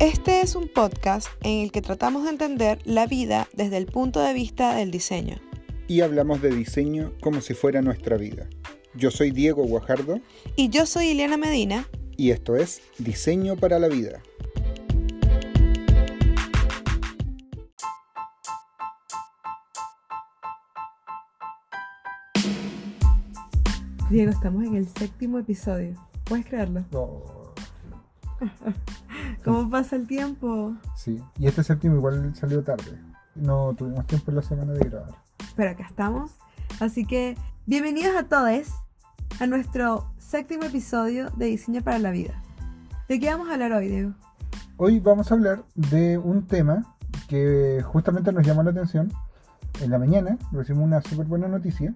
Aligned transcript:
Este 0.00 0.40
es 0.40 0.56
un 0.56 0.66
podcast 0.66 1.28
en 1.42 1.62
el 1.62 1.72
que 1.72 1.82
tratamos 1.82 2.24
de 2.24 2.30
entender 2.30 2.78
la 2.86 3.06
vida 3.06 3.48
desde 3.52 3.76
el 3.76 3.84
punto 3.84 4.20
de 4.20 4.32
vista 4.32 4.74
del 4.74 4.90
diseño. 4.90 5.36
Y 5.88 6.00
hablamos 6.00 6.40
de 6.40 6.48
diseño 6.48 7.12
como 7.20 7.42
si 7.42 7.52
fuera 7.52 7.82
nuestra 7.82 8.16
vida. 8.16 8.48
Yo 8.94 9.10
soy 9.10 9.30
Diego 9.30 9.62
Guajardo. 9.64 10.20
Y 10.56 10.70
yo 10.70 10.86
soy 10.86 11.08
Ileana 11.08 11.36
Medina. 11.36 11.86
Y 12.16 12.30
esto 12.30 12.56
es 12.56 12.80
Diseño 12.96 13.56
para 13.56 13.78
la 13.78 13.88
Vida. 13.88 14.22
Diego, 24.08 24.30
estamos 24.30 24.64
en 24.64 24.76
el 24.76 24.88
séptimo 24.88 25.38
episodio. 25.38 25.94
¿Puedes 26.24 26.46
creerlo? 26.46 26.86
No. 26.90 27.52
¿Cómo 29.44 29.70
pasa 29.70 29.96
el 29.96 30.06
tiempo? 30.06 30.74
Sí, 30.94 31.22
y 31.38 31.46
este 31.46 31.62
séptimo 31.64 31.96
igual 31.96 32.34
salió 32.34 32.62
tarde. 32.62 33.00
No 33.34 33.74
tuvimos 33.74 34.06
tiempo 34.06 34.30
en 34.30 34.36
la 34.36 34.42
semana 34.42 34.72
de 34.72 34.80
grabar. 34.80 35.14
Pero 35.56 35.70
acá 35.70 35.86
estamos. 35.88 36.32
Así 36.78 37.06
que 37.06 37.38
bienvenidos 37.64 38.14
a 38.16 38.24
todos 38.24 38.68
a 39.38 39.46
nuestro 39.46 40.06
séptimo 40.18 40.64
episodio 40.64 41.30
de 41.36 41.46
Diseño 41.46 41.82
para 41.82 41.98
la 41.98 42.10
Vida. 42.10 42.42
¿De 43.08 43.18
qué 43.18 43.30
vamos 43.30 43.48
a 43.48 43.54
hablar 43.54 43.72
hoy, 43.72 43.88
Diego? 43.88 44.12
Hoy 44.76 45.00
vamos 45.00 45.30
a 45.30 45.34
hablar 45.34 45.64
de 45.74 46.18
un 46.18 46.46
tema 46.46 46.94
que 47.26 47.82
justamente 47.82 48.32
nos 48.32 48.46
llamó 48.46 48.62
la 48.62 48.72
atención. 48.72 49.10
En 49.80 49.90
la 49.90 49.98
mañana 49.98 50.36
recibimos 50.52 50.86
una 50.86 51.00
súper 51.00 51.26
buena 51.26 51.48
noticia 51.48 51.94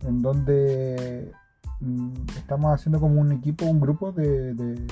en 0.00 0.22
donde 0.22 1.32
mm, 1.80 2.12
estamos 2.38 2.74
haciendo 2.74 2.98
como 2.98 3.20
un 3.20 3.32
equipo, 3.32 3.66
un 3.66 3.80
grupo 3.80 4.10
de, 4.12 4.54
de, 4.54 4.86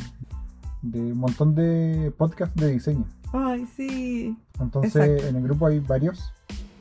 un 0.82 1.18
montón 1.18 1.54
de 1.54 2.12
podcasts 2.16 2.54
de 2.56 2.72
diseño. 2.72 3.04
Ay, 3.32 3.66
sí. 3.76 4.36
Entonces 4.58 5.24
en 5.24 5.36
el 5.36 5.42
grupo 5.42 5.66
hay 5.66 5.80
varios 5.80 6.32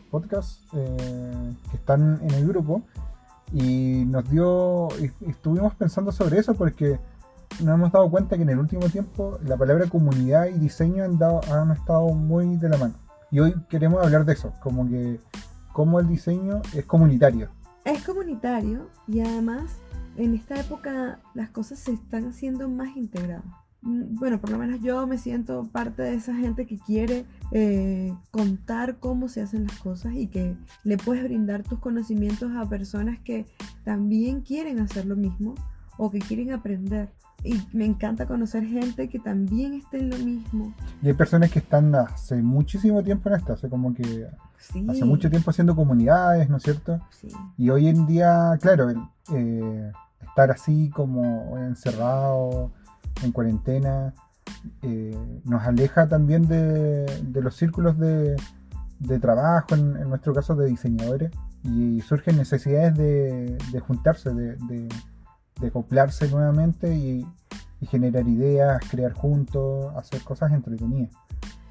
podcasts 0.10 0.64
eh, 0.74 1.54
que 1.70 1.78
están 1.78 2.20
en 2.24 2.32
el 2.32 2.48
grupo 2.48 2.82
y 3.54 4.06
nos 4.06 4.30
dio, 4.30 4.88
estuvimos 5.28 5.76
pensando 5.76 6.12
sobre 6.12 6.40
eso 6.40 6.54
porque 6.54 7.00
nos 7.60 7.76
hemos 7.76 7.92
dado 7.92 8.10
cuenta 8.10 8.36
que 8.36 8.44
en 8.44 8.50
el 8.50 8.60
último 8.60 8.90
tiempo 8.90 9.40
la 9.44 9.58
palabra 9.58 9.88
comunidad 9.88 10.48
y 10.48 10.54
diseño 10.54 11.04
han, 11.04 11.18
dado, 11.18 11.42
han 11.52 11.72
estado 11.72 12.10
muy 12.10 12.56
de 12.58 12.70
la 12.70 12.78
mano. 12.78 12.96
Y 13.32 13.40
hoy 13.40 13.56
queremos 13.70 14.04
hablar 14.04 14.26
de 14.26 14.34
eso, 14.34 14.54
como 14.62 14.88
que 14.88 15.20
cómo 15.74 16.00
el 16.00 16.08
diseño 16.08 16.62
es 16.76 16.86
comunitario 16.86 17.50
es 17.86 18.04
comunitario 18.04 18.90
y 19.08 19.22
además 19.22 19.78
en 20.16 20.36
esta 20.36 20.60
época 20.60 21.20
las 21.34 21.50
cosas 21.50 21.80
se 21.80 21.94
están 21.94 22.28
haciendo 22.28 22.70
más 22.70 22.96
integradas. 22.96 23.46
Mm, 23.82 24.16
bueno, 24.16 24.40
por 24.40 24.50
lo 24.50 24.58
menos 24.58 24.82
yo 24.82 25.06
me 25.08 25.18
siento 25.18 25.64
parte 25.72 26.02
de 26.02 26.16
esa 26.16 26.36
gente 26.36 26.66
que 26.66 26.78
quiere 26.78 27.26
eh, 27.52 28.14
contar 28.32 28.98
cómo 29.00 29.30
se 29.30 29.42
hacen 29.42 29.66
las 29.68 29.78
cosas 29.80 30.14
y 30.16 30.28
que 30.28 30.56
le 30.84 30.98
puedes 30.98 31.24
brindar 31.24 31.64
tus 31.64 31.80
conocimientos 31.80 32.52
a 32.56 32.68
personas 32.68 33.20
que 33.20 33.46
también 33.86 34.42
quieren 34.42 34.80
hacer 34.80 35.06
lo 35.06 35.16
mismo 35.16 35.56
o 35.98 36.12
que 36.12 36.20
quieren 36.20 36.52
aprender. 36.52 37.10
Y 37.42 37.62
me 37.72 37.86
encanta 37.86 38.26
conocer 38.26 38.66
gente 38.66 39.08
que 39.08 39.18
también 39.18 39.74
está 39.74 39.98
en 39.98 40.10
lo 40.10 40.18
mismo. 40.18 40.74
Y 41.02 41.08
hay 41.08 41.14
personas 41.14 41.50
que 41.50 41.60
están 41.60 41.96
hace 41.96 42.42
muchísimo 42.42 43.02
tiempo 43.02 43.30
en 43.30 43.36
esto, 43.36 43.54
hace 43.54 43.70
como 43.70 43.94
que 43.94 44.28
hace 44.90 45.06
mucho 45.06 45.30
tiempo 45.30 45.52
haciendo 45.52 45.74
comunidades, 45.74 46.50
¿no 46.50 46.58
es 46.58 46.64
cierto? 46.64 47.00
Sí. 47.12 47.30
Y 47.58 47.70
hoy 47.70 47.88
en 47.88 48.06
día, 48.08 48.58
claro, 48.62 48.90
eh, 49.34 49.92
estar 50.22 50.52
así 50.52 50.90
como 50.90 51.58
encerrado, 51.58 52.72
en 53.24 53.32
cuarentena, 53.32 54.14
eh, 54.82 55.18
nos 55.46 55.64
aleja 55.64 56.08
también 56.08 56.48
de, 56.48 57.06
los 57.42 57.56
círculos 57.56 57.98
de, 57.98 58.36
trabajo, 59.20 59.76
en, 59.76 60.10
nuestro 60.10 60.34
caso 60.34 60.56
de 60.56 60.68
diseñadores, 60.68 61.32
y 61.64 62.02
surgen 62.02 62.38
necesidades 62.38 62.96
de, 62.96 63.80
juntarse, 63.80 64.34
de, 64.34 64.88
acoplarse 65.66 66.30
nuevamente 66.30 66.96
y, 66.96 67.26
generar 67.88 68.28
ideas, 68.28 68.82
crear 68.92 69.14
juntos, 69.14 69.94
hacer 69.96 70.22
cosas 70.24 70.52
entretenidas, 70.52 71.12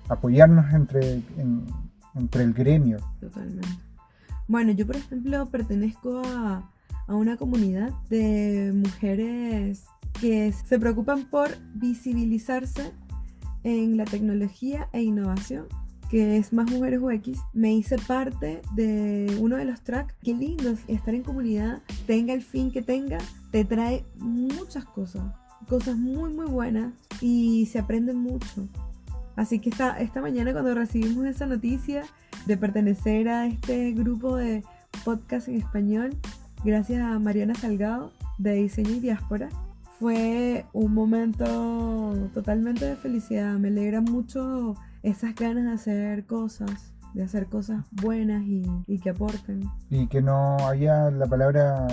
apoyarnos 0.09 0.73
entre, 0.73 1.23
entre 2.15 2.45
el 2.45 2.55
gremio. 2.55 2.97
Totalmente. 3.21 3.69
Bueno, 4.47 4.73
yo 4.73 4.87
por 4.87 4.97
ejemplo 4.97 5.45
pertenezco 5.51 6.23
a, 6.25 6.71
a 7.07 7.15
una 7.15 7.37
comunidad 7.37 7.93
de 8.09 8.73
mujeres 8.75 9.85
que 10.21 10.53
se 10.53 10.79
preocupan 10.79 11.25
por 11.25 11.51
visibilizarse 11.75 12.93
en 13.65 13.97
la 13.97 14.05
tecnología 14.05 14.89
e 14.93 15.03
innovación, 15.03 15.67
que 16.11 16.39
es 16.39 16.53
Más 16.53 16.71
Mujeres 16.71 17.01
UX. 17.01 17.41
Me 17.53 17.75
hice 17.75 17.97
parte 17.99 18.63
de 18.75 19.37
uno 19.41 19.57
de 19.57 19.65
los 19.65 19.83
tracks. 19.83 20.15
Qué 20.23 20.35
lindo 20.35 20.75
estar 20.87 21.15
en 21.15 21.23
comunidad, 21.23 21.83
tenga 22.07 22.33
el 22.33 22.43
fin 22.43 22.71
que 22.71 22.83
tenga, 22.83 23.19
te 23.51 23.65
trae 23.65 24.05
muchas 24.17 24.85
cosas, 24.85 25.23
cosas 25.69 25.97
muy, 25.97 26.33
muy 26.33 26.47
buenas 26.47 26.93
y 27.21 27.67
se 27.67 27.79
aprende 27.79 28.15
mucho. 28.15 28.69
Así 29.37 29.61
que 29.61 29.71
esta, 29.71 29.99
esta 30.01 30.21
mañana 30.21 30.53
cuando 30.53 30.75
recibimos 30.75 31.27
esa 31.27 31.47
noticia 31.47 32.03
de 32.47 32.57
pertenecer 32.57 33.29
a 33.29 33.47
este 33.47 33.93
grupo 33.93 34.37
de 34.37 34.65
podcast 35.05 35.49
en 35.49 35.57
español, 35.57 36.17
gracias 36.65 37.03
a 37.03 37.19
Mariana 37.19 37.55
Salgado 37.55 38.13
de 38.39 38.55
Diseño 38.55 38.91
y 38.91 39.01
Diáspora, 39.01 39.49
fue 39.99 40.65
un 40.73 40.95
momento 40.95 42.15
totalmente 42.33 42.85
de 42.85 42.97
felicidad. 42.97 43.55
Me 43.59 43.69
alegra 43.69 44.01
mucho 44.01 44.75
esas 45.03 45.35
ganas 45.35 45.65
de 45.65 45.73
hacer 45.73 46.27
cosas, 46.27 46.95
de 47.15 47.25
hacer 47.25 47.47
cosas 47.47 47.85
buenas 47.91 48.43
y, 48.45 48.99
que 49.01 49.11
aporten. 49.11 49.69
Y 49.91 50.07
que 50.07 50.23
no 50.23 50.57
haya 50.69 51.11
la 51.11 51.27
palabra 51.27 51.87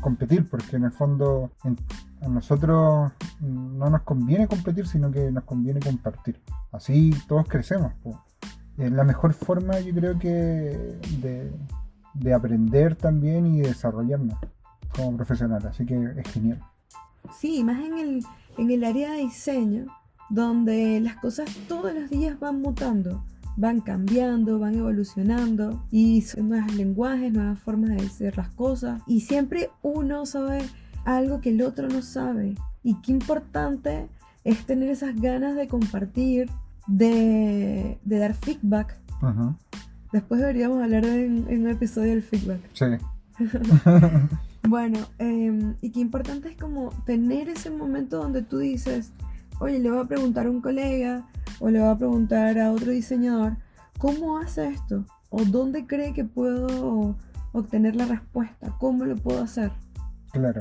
competir, 0.00 0.48
porque 0.48 0.76
en 0.76 0.84
el 0.84 0.92
fondo 0.92 1.50
a 2.20 2.28
nosotros 2.28 3.12
no 3.40 3.90
nos 3.90 4.02
conviene 4.02 4.48
competir, 4.48 4.86
sino 4.86 5.10
que 5.10 5.30
nos 5.30 5.44
conviene 5.44 5.80
compartir. 5.80 6.40
Así 6.72 7.14
todos 7.28 7.46
crecemos. 7.46 7.92
Es 8.76 8.90
la 8.90 9.04
mejor 9.04 9.32
forma, 9.32 9.78
yo 9.80 9.94
creo 9.94 10.18
que, 10.18 10.98
de, 11.20 12.34
aprender 12.34 12.96
también 12.96 13.46
y 13.46 13.60
desarrollarnos 13.60 14.36
como 14.94 15.16
profesional. 15.16 15.64
Así 15.66 15.86
que 15.86 16.14
es 16.16 16.28
genial. 16.32 16.60
Sí, 17.36 17.64
más 17.64 17.84
en 17.84 17.98
el, 17.98 18.24
en 18.56 18.70
el 18.70 18.84
área 18.84 19.12
de 19.12 19.18
diseño, 19.18 19.86
donde 20.30 21.00
las 21.00 21.16
cosas 21.16 21.48
todos 21.68 21.94
los 21.94 22.10
días 22.10 22.38
van 22.38 22.60
mutando, 22.60 23.24
van 23.56 23.80
cambiando, 23.80 24.58
van 24.58 24.76
evolucionando 24.76 25.84
y 25.90 26.22
son 26.22 26.50
nuevos 26.50 26.74
lenguajes, 26.74 27.32
nuevas 27.32 27.58
formas 27.58 27.90
de 27.90 27.96
decir 27.96 28.36
las 28.36 28.50
cosas 28.50 29.02
y 29.06 29.22
siempre 29.22 29.70
uno 29.82 30.26
sabe 30.26 30.62
algo 31.04 31.40
que 31.40 31.50
el 31.50 31.62
otro 31.62 31.88
no 31.88 32.02
sabe. 32.02 32.54
Y 32.82 32.94
qué 33.00 33.12
importante 33.12 34.08
es 34.44 34.64
tener 34.64 34.90
esas 34.90 35.20
ganas 35.20 35.56
de 35.56 35.66
compartir, 35.66 36.48
de, 36.86 37.98
dar 38.04 38.34
feedback. 38.34 38.96
Después 40.12 40.40
deberíamos 40.40 40.82
hablar 40.82 41.04
en, 41.04 41.46
un 41.48 41.68
episodio 41.68 42.10
del 42.10 42.22
feedback. 42.22 42.60
Sí. 42.72 42.86
bueno, 44.62 44.98
em, 45.18 45.76
y 45.80 45.90
qué 45.90 46.00
importante 46.00 46.48
es 46.48 46.56
como 46.56 46.90
tener 47.06 47.48
ese 47.48 47.70
momento 47.70 48.18
donde 48.18 48.42
tú 48.42 48.58
dices, 48.58 49.12
oye, 49.60 49.78
le 49.78 49.90
voy 49.90 50.00
a 50.00 50.04
preguntar 50.04 50.46
a 50.46 50.50
un 50.50 50.60
colega 50.60 51.28
o 51.60 51.70
le 51.70 51.80
voy 51.80 51.88
a 51.88 51.96
preguntar 51.96 52.58
a 52.58 52.72
otro 52.72 52.90
diseñador, 52.90 53.56
¿cómo 53.98 54.38
hace 54.38 54.68
esto? 54.68 55.04
¿O 55.30 55.44
dónde 55.44 55.86
cree 55.86 56.12
que 56.12 56.24
puedo 56.24 57.16
obtener 57.52 57.96
la 57.96 58.06
respuesta? 58.06 58.74
¿Cómo 58.78 59.04
lo 59.04 59.16
puedo 59.16 59.42
hacer? 59.42 59.70
Claro. 60.32 60.60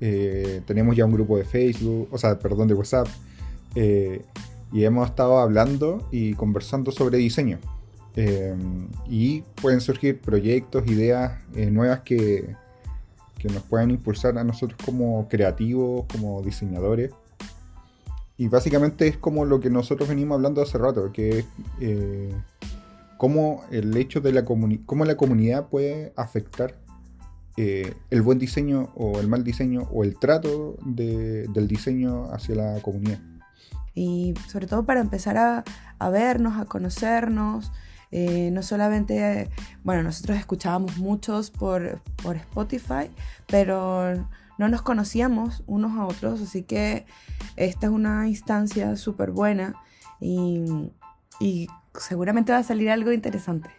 Eh, 0.00 0.62
tenemos 0.66 0.96
ya 0.96 1.04
un 1.04 1.12
grupo 1.12 1.36
de 1.38 1.44
Facebook, 1.44 2.08
o 2.10 2.18
sea, 2.18 2.38
perdón, 2.38 2.68
de 2.68 2.74
WhatsApp, 2.74 3.06
eh, 3.74 4.24
y 4.72 4.84
hemos 4.84 5.08
estado 5.08 5.38
hablando 5.38 6.08
y 6.10 6.34
conversando 6.34 6.90
sobre 6.90 7.18
diseño. 7.18 7.58
Eh, 8.16 8.54
y 9.08 9.42
pueden 9.60 9.80
surgir 9.80 10.20
proyectos, 10.20 10.86
ideas 10.86 11.40
nuevas 11.54 12.00
que, 12.00 12.56
que 13.42 13.48
nos 13.48 13.62
puedan 13.64 13.90
impulsar 13.90 14.38
a 14.38 14.44
nosotros 14.44 14.78
como 14.84 15.28
creativos, 15.28 16.06
como 16.10 16.42
diseñadores. 16.42 17.12
Y 18.36 18.48
básicamente 18.48 19.08
es 19.08 19.16
como 19.16 19.44
lo 19.44 19.60
que 19.60 19.68
nosotros 19.68 20.08
venimos 20.08 20.36
hablando 20.36 20.62
hace 20.62 20.78
rato, 20.78 21.12
que 21.12 21.40
es 21.40 21.46
cómo 23.18 23.64
el 23.70 23.96
hecho 23.96 24.20
de 24.20 24.32
la, 24.32 24.44
cómo 24.44 25.04
la 25.04 25.16
comunidad 25.16 25.68
puede 25.68 26.12
afectar 26.16 26.76
eh, 27.58 27.94
el 28.08 28.22
buen 28.22 28.38
diseño 28.38 28.90
o 28.94 29.20
el 29.20 29.28
mal 29.28 29.44
diseño 29.44 29.86
o 29.92 30.04
el 30.04 30.18
trato 30.18 30.78
del 30.86 31.68
diseño 31.68 32.32
hacia 32.32 32.54
la 32.54 32.80
comunidad. 32.80 33.20
Y 33.94 34.32
sobre 34.48 34.66
todo 34.66 34.86
para 34.86 35.00
empezar 35.00 35.36
a, 35.36 36.10
vernos, 36.10 36.58
a 36.58 36.64
conocernos, 36.64 37.70
eh, 38.12 38.50
no 38.52 38.62
solamente, 38.62 39.48
bueno, 39.82 40.02
nosotros 40.02 40.38
escuchábamos 40.38 40.98
muchos 40.98 41.50
por, 41.50 42.00
Spotify, 42.24 43.10
pero 43.48 44.24
no 44.58 44.68
nos 44.68 44.82
conocíamos 44.82 45.64
unos 45.66 45.98
a 45.98 46.06
otros, 46.06 46.40
así 46.40 46.62
que 46.62 47.04
esta 47.56 47.86
es 47.86 47.92
una 47.92 48.28
instancia 48.28 48.96
súper 48.96 49.32
buena 49.32 49.74
y, 50.20 50.62
y 51.40 51.66
seguramente 51.98 52.52
va 52.52 52.58
a 52.58 52.62
salir 52.62 52.90
algo 52.90 53.12
interesante. 53.12 53.70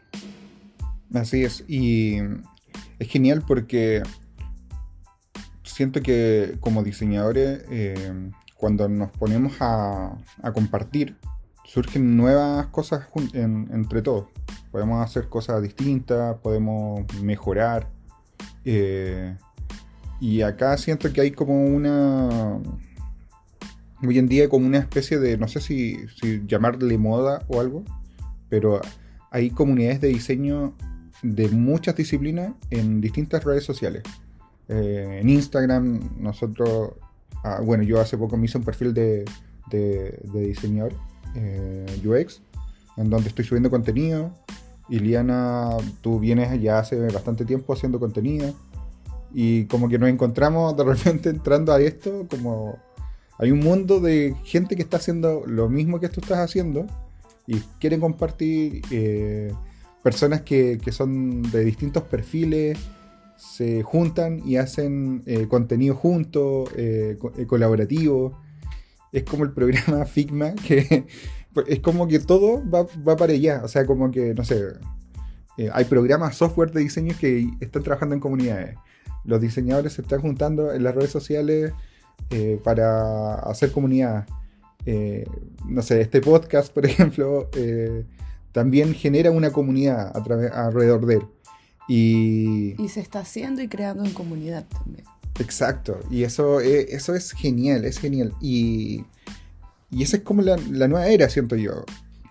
Así 1.14 1.44
es, 1.44 1.64
y 1.68 2.18
es 3.00 3.08
genial 3.08 3.44
porque 3.48 4.04
siento 5.74 6.02
que 6.02 6.58
como 6.60 6.84
diseñadores, 6.84 7.64
eh, 7.70 8.32
cuando 8.56 8.88
nos 8.88 9.12
ponemos 9.12 9.54
a, 9.60 10.16
compartir, 10.54 11.18
surgen 11.64 12.18
nuevas 12.18 12.68
cosas 12.68 13.08
entre 13.34 14.02
todos. 14.02 14.28
Podemos 14.72 15.04
hacer 15.04 15.30
cosas 15.30 15.62
distintas, 15.62 16.38
podemos 16.40 17.02
mejorar. 17.22 17.90
Eh, 18.66 19.36
y 20.20 20.42
acá 20.42 20.78
siento 20.78 21.12
que 21.12 21.22
hay 21.22 21.32
como 21.32 21.66
una. 21.66 22.60
Hoy 24.06 24.18
en 24.20 24.28
día, 24.28 24.50
como 24.50 24.66
una 24.66 24.80
especie 24.80 25.20
de. 25.20 25.38
No 25.38 25.48
sé 25.48 25.62
si, 25.62 25.98
llamarle 26.48 26.98
moda 26.98 27.44
o 27.48 27.60
algo, 27.60 27.84
pero 28.50 28.82
hay 29.32 29.50
comunidades 29.50 30.02
de 30.02 30.10
diseño 30.10 30.74
de 31.22 31.48
muchas 31.50 31.96
disciplinas 31.96 32.54
en 32.70 33.00
distintas 33.00 33.44
redes 33.44 33.64
sociales. 33.64 34.04
Eh, 34.68 35.20
en 35.22 35.30
Instagram, 35.30 36.18
nosotros, 36.18 36.94
ah, 37.44 37.62
bueno, 37.64 37.84
yo 37.84 38.00
hace 38.02 38.18
poco 38.18 38.38
me 38.38 38.46
hice 38.46 38.58
un 38.58 38.64
perfil 38.64 38.94
de, 38.94 39.26
de, 39.70 40.48
diseñador 40.48 40.94
eh, 41.36 42.02
UX, 42.06 42.42
en 42.98 43.10
donde 43.10 43.30
estoy 43.30 43.46
subiendo 43.46 43.70
contenido. 43.70 44.32
Iliana, 44.90 45.78
tú 46.02 46.20
vienes 46.20 46.62
ya 46.62 46.80
hace 46.80 47.00
bastante 47.08 47.46
tiempo 47.46 47.74
haciendo 47.74 48.00
contenido. 48.00 48.54
Y 49.34 49.66
como 49.66 49.90
que 49.90 49.98
nos 49.98 50.10
encontramos 50.10 50.76
de 50.78 50.84
repente 50.84 51.30
entrando 51.32 51.74
a 51.74 51.82
esto, 51.82 52.28
como 52.30 52.78
hay 53.40 53.52
un 53.52 53.60
mundo 53.60 54.00
de 54.00 54.36
gente 54.44 54.76
que 54.76 54.84
está 54.84 54.98
haciendo 54.98 55.44
lo 55.48 55.70
mismo 55.70 56.00
que 56.00 56.10
tú 56.10 56.22
estás 56.22 56.40
haciendo 56.40 56.86
y 57.48 57.60
quieren 57.80 58.00
compartir. 58.00 58.82
Eh, 58.92 59.54
personas 60.04 60.42
que, 60.42 60.80
son 60.92 61.42
de 61.44 61.64
distintos 61.64 62.04
perfiles, 62.04 62.78
se 63.38 63.84
juntan 63.84 64.42
y 64.46 64.58
hacen 64.58 65.24
eh, 65.26 65.48
contenido 65.48 65.96
juntos, 65.96 66.70
colaborativo. 67.48 68.38
Es 69.14 69.24
como 69.24 69.46
el 69.46 69.52
programa 69.52 70.06
Figma, 70.14 70.54
que 70.54 71.06
es 71.68 71.80
como 71.80 72.08
que 72.08 72.20
todo 72.20 72.62
va, 72.70 73.16
para 73.16 73.32
allá. 73.32 73.62
O 73.64 73.70
sea, 73.70 73.86
como 73.86 74.12
que, 74.12 74.34
no 74.34 74.44
sé, 74.44 74.62
hay 75.72 75.86
programas, 75.86 76.36
software 76.36 76.72
de 76.72 76.82
diseño 76.82 77.16
que 77.18 77.50
están 77.62 77.84
trabajando 77.84 78.16
en 78.16 78.20
comunidades. 78.20 78.76
Los 79.24 79.40
diseñadores 79.40 79.94
se 79.94 80.02
están 80.02 80.20
juntando 80.20 80.74
en 80.74 80.84
las 80.84 80.96
redes 80.96 81.12
sociales 81.12 81.72
para 82.64 83.36
hacer 83.36 83.72
comunidad. 83.72 84.26
no 85.66 85.82
sé, 85.82 86.02
este 86.02 86.20
podcast, 86.20 86.74
por 86.74 86.86
ejemplo, 86.88 87.50
también 88.52 88.94
genera 88.94 89.32
una 89.32 89.52
comunidad 89.52 90.12
a 90.18 90.66
alrededor 90.66 91.06
de 91.06 91.16
él. 91.16 91.22
Y, 91.88 92.82
y 92.82 92.90
se 92.90 93.02
está 93.02 93.20
haciendo 93.20 93.62
y 93.62 93.68
creando 93.68 94.04
en 94.04 94.14
comunidad 94.14 94.66
también. 94.70 95.06
Exacto, 95.40 96.00
y 96.10 96.24
eso, 96.24 96.62
eh, 96.62 96.88
eso 96.90 97.16
es 97.16 97.32
genial, 97.32 97.86
es 97.86 98.00
genial. 98.00 98.34
Y, 98.40 99.04
y 99.90 100.04
esa 100.04 100.18
es 100.18 100.24
como 100.24 100.42
la, 100.42 100.58
nueva 100.58 101.08
era, 101.08 101.30
siento 101.30 101.56
yo. 101.56 101.86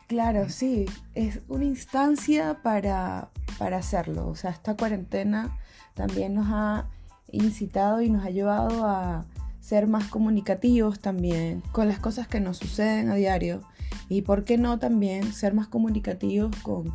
Claro, 0.08 0.48
sí, 0.48 0.86
es 1.14 1.40
una 1.48 1.64
instancia 1.64 2.58
para, 2.62 3.30
para 3.58 3.78
hacerlo. 3.78 4.28
O 4.28 4.36
sea, 4.36 4.50
esta 4.50 4.76
cuarentena 4.76 5.58
también 5.94 6.34
nos 6.34 6.46
ha 6.50 6.88
incitado 7.30 8.02
y 8.02 8.10
nos 8.10 8.24
ha 8.24 8.30
llevado 8.30 8.84
a 8.86 9.26
ser 9.60 9.86
más 9.86 10.08
comunicativos 10.08 11.00
también 11.00 11.62
con 11.72 11.88
las 11.88 11.98
cosas 11.98 12.26
que 12.26 12.40
nos 12.40 12.58
suceden 12.58 13.10
a 13.10 13.14
diario 13.14 13.62
y 14.08 14.22
por 14.22 14.44
qué 14.44 14.58
no 14.58 14.78
también 14.78 15.32
ser 15.32 15.54
más 15.54 15.68
comunicativos 15.68 16.54
con 16.62 16.92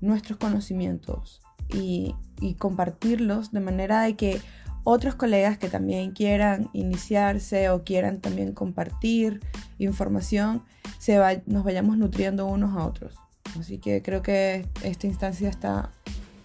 nuestros 0.00 0.38
conocimientos 0.38 1.40
y, 1.68 2.14
compartirlos 2.58 3.52
de 3.52 3.60
manera 3.60 4.02
de 4.02 4.16
que 4.16 4.40
otros 4.84 5.14
colegas 5.14 5.58
que 5.58 5.68
también 5.68 6.12
quieran 6.12 6.70
iniciarse 6.72 7.70
o 7.70 7.84
quieran 7.84 8.20
también 8.20 8.52
compartir 8.52 9.40
información, 9.78 10.62
se 10.98 11.18
nos 11.46 11.64
vayamos 11.64 11.96
nutriendo 11.98 12.46
unos 12.46 12.76
a 12.76 12.86
otros. 12.86 13.16
Así 13.58 13.78
que 13.78 14.02
creo 14.02 14.22
que 14.22 14.66
esta 14.82 15.06
instancia 15.06 15.48
está 15.48 15.90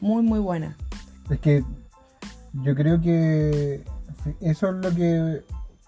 muy, 0.02 0.24
muy 0.24 0.40
buena. 0.40 0.76
Es 1.30 1.40
que 1.40 1.64
yo 2.64 2.76
creo 2.76 3.02
que 3.02 3.84
eso 4.42 4.70
es 4.70 4.76
lo 4.76 4.94
que 4.94 5.44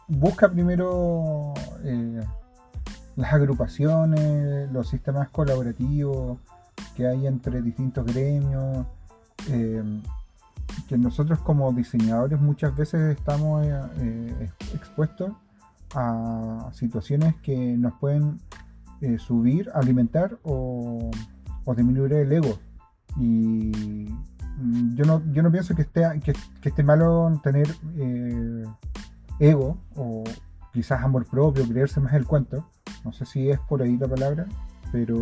busca 0.07 0.49
primero 0.49 1.53
eh, 1.83 2.21
las 3.15 3.33
agrupaciones, 3.33 4.71
los 4.71 4.89
sistemas 4.89 5.29
colaborativos 5.29 6.37
que 6.95 7.07
hay 7.07 7.27
entre 7.27 7.61
distintos 7.61 8.05
gremios 8.05 8.85
eh, 9.49 9.83
que 10.87 10.97
nosotros 10.97 11.39
como 11.39 11.71
diseñadores 11.73 12.39
muchas 12.39 12.75
veces 12.75 13.17
estamos 13.17 13.65
eh, 13.65 13.79
eh, 13.99 14.49
expuestos 14.73 15.31
a 15.95 16.69
situaciones 16.73 17.35
que 17.41 17.55
nos 17.55 17.93
pueden 17.99 18.39
subir, 19.19 19.69
alimentar 19.73 20.39
o, 20.43 21.11
disminuir 21.75 22.13
el 22.13 22.31
ego. 22.31 22.57
Y 23.17 23.71
mm, 24.57 24.95
yo 24.95 25.05
no, 25.05 25.21
yo 25.31 25.43
no 25.43 25.51
pienso 25.51 25.75
que 25.75 25.83
esté, 25.83 26.03
que, 26.23 26.33
esté 26.63 26.83
malo 26.83 27.39
tener 27.43 27.67
ego 29.39 29.77
o 29.95 30.23
quizás 30.73 31.03
amor 31.03 31.25
propio, 31.25 31.67
creerse 31.67 31.99
más 31.99 32.13
el 32.13 32.25
cuento. 32.25 32.65
No 33.03 33.11
sé 33.11 33.25
si 33.25 33.49
es 33.49 33.59
por 33.59 33.81
ahí 33.81 33.97
la 33.97 34.07
palabra, 34.07 34.45
pero 34.91 35.15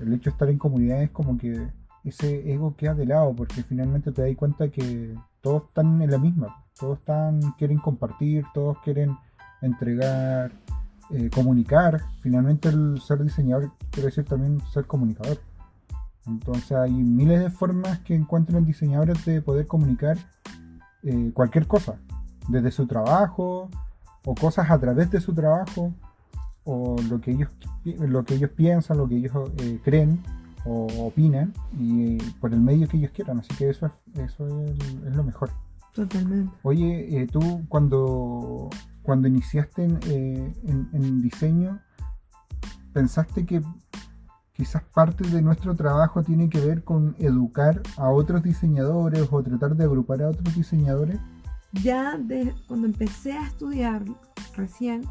el 0.00 0.12
hecho 0.12 0.30
de 0.30 0.34
estar 0.34 0.48
en 0.48 0.58
comunidad 0.58 1.02
es 1.02 1.10
como 1.10 1.36
que 1.36 1.68
ese 2.04 2.52
ego 2.52 2.74
queda 2.76 2.94
de 2.94 3.06
lado 3.06 3.34
porque 3.34 3.62
finalmente 3.62 4.12
te 4.12 4.22
das 4.22 4.36
cuenta 4.36 4.68
que 4.68 5.14
todos 5.40 5.64
están 5.64 6.02
en 6.02 6.10
la 6.10 6.18
misma, 6.18 6.64
todos 6.78 6.98
quieren 7.56 7.78
compartir, 7.78 8.44
todos 8.54 8.78
quieren 8.78 9.16
entregar, 9.60 10.52
eh, 11.10 11.30
comunicar. 11.30 12.00
Finalmente 12.20 12.68
el 12.68 13.00
ser 13.00 13.22
diseñador 13.22 13.72
quiere 13.90 14.08
decir 14.08 14.24
también 14.24 14.60
ser 14.72 14.86
comunicador. 14.86 15.38
Entonces 16.26 16.72
hay 16.72 16.92
miles 16.92 17.40
de 17.40 17.50
formas 17.50 18.00
que 18.00 18.14
encuentran 18.14 18.64
diseñadores 18.64 19.24
de 19.24 19.40
poder 19.40 19.66
comunicar 19.66 20.18
eh, 21.02 21.30
cualquier 21.32 21.66
cosa, 21.66 21.98
desde 22.48 22.70
su 22.70 22.86
trabajo 22.86 23.70
o 24.24 24.34
cosas 24.34 24.70
a 24.70 24.78
través 24.78 25.10
de 25.10 25.20
su 25.20 25.32
trabajo 25.34 25.94
o 26.64 26.96
lo 27.08 27.20
que 27.20 27.30
ellos, 27.30 27.48
lo 27.84 28.24
que 28.24 28.34
ellos 28.34 28.50
piensan, 28.50 28.98
lo 28.98 29.08
que 29.08 29.16
ellos 29.16 29.32
eh, 29.58 29.80
creen 29.82 30.22
o 30.68 31.06
opinan 31.06 31.52
y 31.78 32.18
por 32.40 32.52
el 32.52 32.60
medio 32.60 32.86
que 32.88 32.98
ellos 32.98 33.10
quieran. 33.12 33.38
Así 33.38 33.54
que 33.54 33.70
eso 33.70 33.86
es, 33.86 33.92
eso 34.18 34.46
es, 34.64 35.16
lo 35.16 35.24
mejor. 35.24 35.50
Totalmente. 35.94 36.52
Oye, 36.62 37.22
eh, 37.22 37.26
tú 37.26 37.64
cuando, 37.68 38.68
cuando 39.02 39.28
iniciaste 39.28 39.88
eh, 40.06 40.52
en, 40.64 41.22
diseño, 41.22 41.80
¿pensaste 42.92 43.46
que 43.46 43.62
quizás 44.52 44.82
parte 44.94 45.26
de 45.28 45.40
nuestro 45.40 45.74
trabajo 45.74 46.22
tiene 46.22 46.48
que 46.48 46.60
ver 46.60 46.84
con 46.84 47.16
educar 47.18 47.80
a 47.96 48.10
otros 48.10 48.42
diseñadores 48.42 49.26
o 49.30 49.42
tratar 49.42 49.76
de 49.76 49.84
agrupar 49.84 50.22
a 50.22 50.28
otros 50.28 50.54
diseñadores? 50.54 51.18
Ya 51.72 52.16
de, 52.16 52.54
cuando 52.66 52.86
empecé 52.86 53.32
a 53.32 53.46
estudiar 53.46 54.04
recién, 54.56 55.04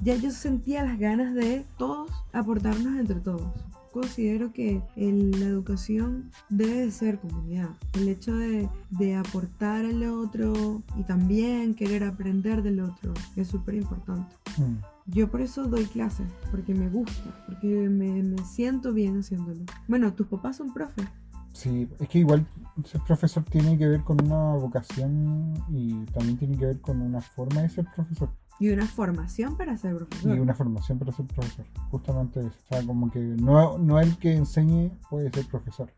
ya 0.00 0.14
yo 0.16 0.30
sentía 0.30 0.84
las 0.84 0.98
ganas 0.98 1.34
de 1.34 1.66
todos 1.78 2.10
aportarnos 2.32 2.98
entre 2.98 3.20
todos 3.20 3.52
considero 3.92 4.52
que 4.52 4.82
la 4.96 5.46
educación 5.46 6.30
debe 6.48 6.86
de 6.86 6.90
ser 6.90 7.20
comunidad. 7.20 7.70
El 7.92 8.08
hecho 8.08 8.34
de, 8.36 8.68
aportar 9.14 9.84
al 9.84 10.02
otro 10.04 10.82
y 10.96 11.02
también 11.04 11.74
querer 11.74 12.02
aprender 12.02 12.62
del 12.62 12.80
otro 12.80 13.12
es 13.36 13.48
súper 13.48 13.74
importante. 13.74 14.34
Mm. 14.56 14.76
Yo 15.06 15.30
por 15.30 15.42
eso 15.42 15.64
doy 15.64 15.84
clases, 15.84 16.26
porque 16.50 16.74
me 16.74 16.88
gusta, 16.88 17.44
porque 17.46 17.66
me, 17.66 18.22
me 18.22 18.44
siento 18.44 18.92
bien 18.92 19.18
haciéndolo. 19.18 19.64
Bueno, 19.86 20.12
tus 20.14 20.26
papás 20.26 20.56
son 20.56 20.72
profes. 20.72 21.06
Sí, 21.52 21.88
es 22.00 22.08
que 22.08 22.20
igual 22.20 22.46
ser 22.84 23.00
profesor 23.02 23.44
tiene 23.44 23.76
que 23.76 23.86
ver 23.86 24.02
con 24.02 24.24
una 24.24 24.54
vocación 24.54 25.52
y 25.68 26.04
también 26.06 26.38
tiene 26.38 26.56
que 26.56 26.66
ver 26.66 26.80
con 26.80 27.02
una 27.02 27.20
forma 27.20 27.60
de 27.62 27.68
ser 27.68 27.86
profesor. 27.94 28.30
Y 28.62 28.68
una 28.70 28.86
formación 28.86 29.56
para 29.56 29.76
ser 29.76 29.96
profesor. 29.96 30.36
Y 30.36 30.38
una 30.38 30.54
formación 30.54 30.96
para 30.96 31.10
ser 31.10 31.26
profesor, 31.26 31.66
justamente 31.90 32.38
eso. 32.38 32.56
O 32.62 32.68
sea, 32.68 32.86
como 32.86 33.10
que 33.10 33.18
no, 33.18 33.76
no 33.76 33.98
el 33.98 34.16
que 34.18 34.36
enseñe 34.36 34.92
puede 35.10 35.32
ser 35.32 35.46
profesor. 35.46 35.90